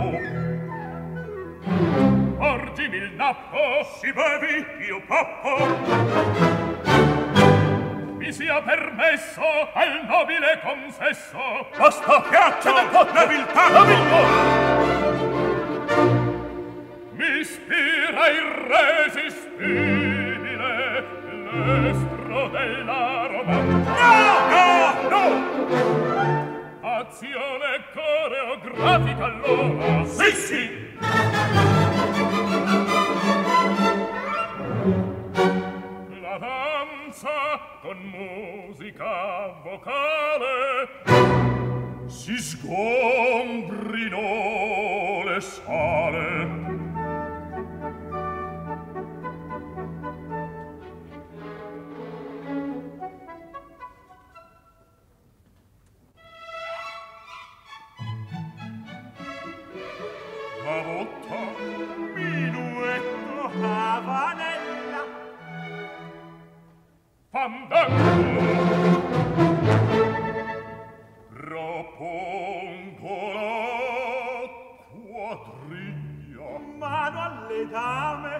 Ordini 2.37 2.97
il 2.97 3.11
nappo, 3.15 3.83
si 3.99 4.13
bevi, 4.13 4.65
io 4.87 5.01
pappo. 5.07 5.53
Mi 8.17 8.31
sia 8.31 8.61
permesso 8.61 9.41
al 9.73 10.05
nobile 10.07 10.59
consesso. 10.63 11.67
Basta, 11.77 12.21
piaccia 12.21 12.71
del 12.73 12.87
po' 12.89 13.05
nobiltà, 13.11 13.69
nobiltà! 13.69 14.21
Mi 17.11 17.39
ispira 17.39 18.29
irresistibile 18.29 20.18
bella 22.59 23.27
roba. 23.27 23.55
No, 23.63 24.19
no, 24.51 24.83
no! 25.13 25.23
Azione 26.81 27.71
coreografica 27.93 29.25
allora. 29.25 30.05
Sì, 30.05 30.31
sì. 30.31 30.63
La 36.21 36.37
danza 36.37 37.35
con 37.81 37.97
musica 37.97 39.13
vocale 39.63 40.87
si 42.07 42.37
sgombrino 42.37 44.19
le 45.25 45.39
sale. 45.41 46.88
vanella 64.09 65.03
fandango 67.31 68.47
propongo 71.33 73.15
la 73.35 73.51
quadriglia 75.11 76.49
mano 76.81 77.19
alle 77.27 77.61
dame 77.75 78.33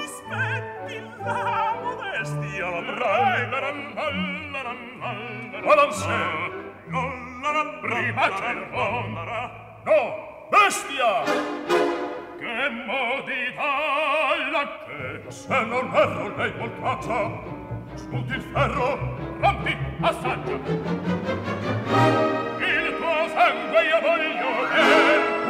rispetti 0.05 0.97
la 1.25 1.75
modestia 1.83 2.69
la 2.69 2.83
trai 2.93 3.43
balanse 5.65 6.19
non 6.89 7.41
la 7.41 7.65
prima 7.81 8.25
cervonara 8.37 9.41
no 9.85 10.01
bestia! 10.51 11.13
Che 12.39 12.69
modità 12.87 13.73
la 14.53 14.65
che 14.85 15.31
se 15.31 15.65
non 15.65 15.91
erro 15.95 16.37
lei 16.37 16.53
voltaccia 16.53 17.19
smuti 17.95 18.35
il 18.35 18.43
ferro 18.53 18.89
rompi 19.41 19.77
assaggia. 20.01 20.59
Il 22.73 22.97
tuo 22.99 23.29
sangue 23.35 23.81
io 23.91 24.01
voglio 24.01 24.53
e 24.75 24.87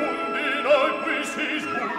un 0.05 0.17
di 0.35 0.49
noi 0.63 0.93
qui 1.03 1.25
si 1.25 1.61
sguarda 1.61 1.84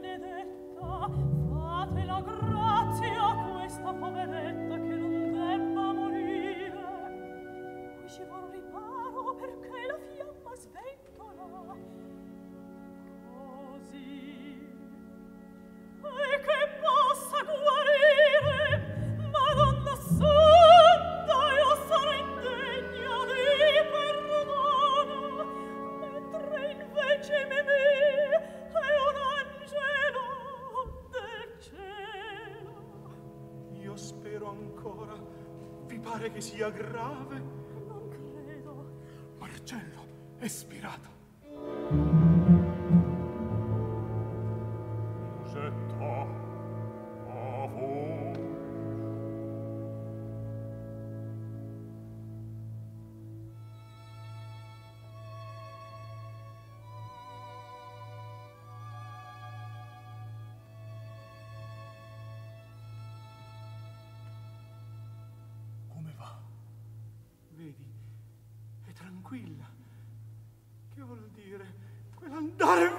benedetto 0.00 0.45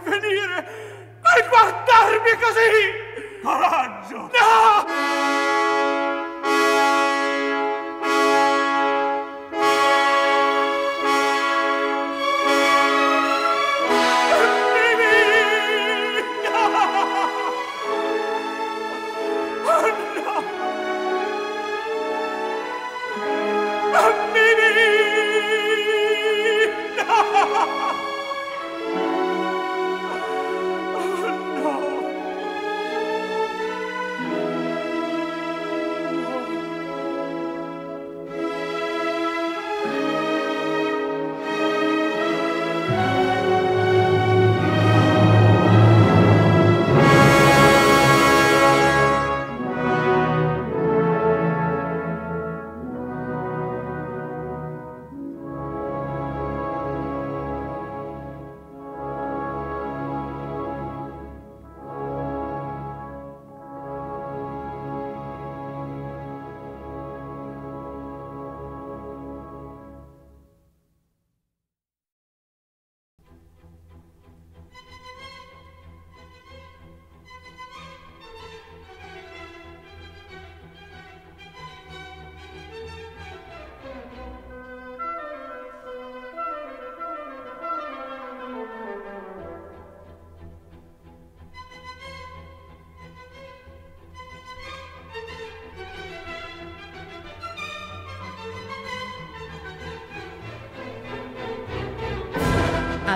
venire 0.08 0.66
per 1.22 1.48
guardarmi 1.50 2.32
così! 2.40 3.06
Ah, 3.44 3.87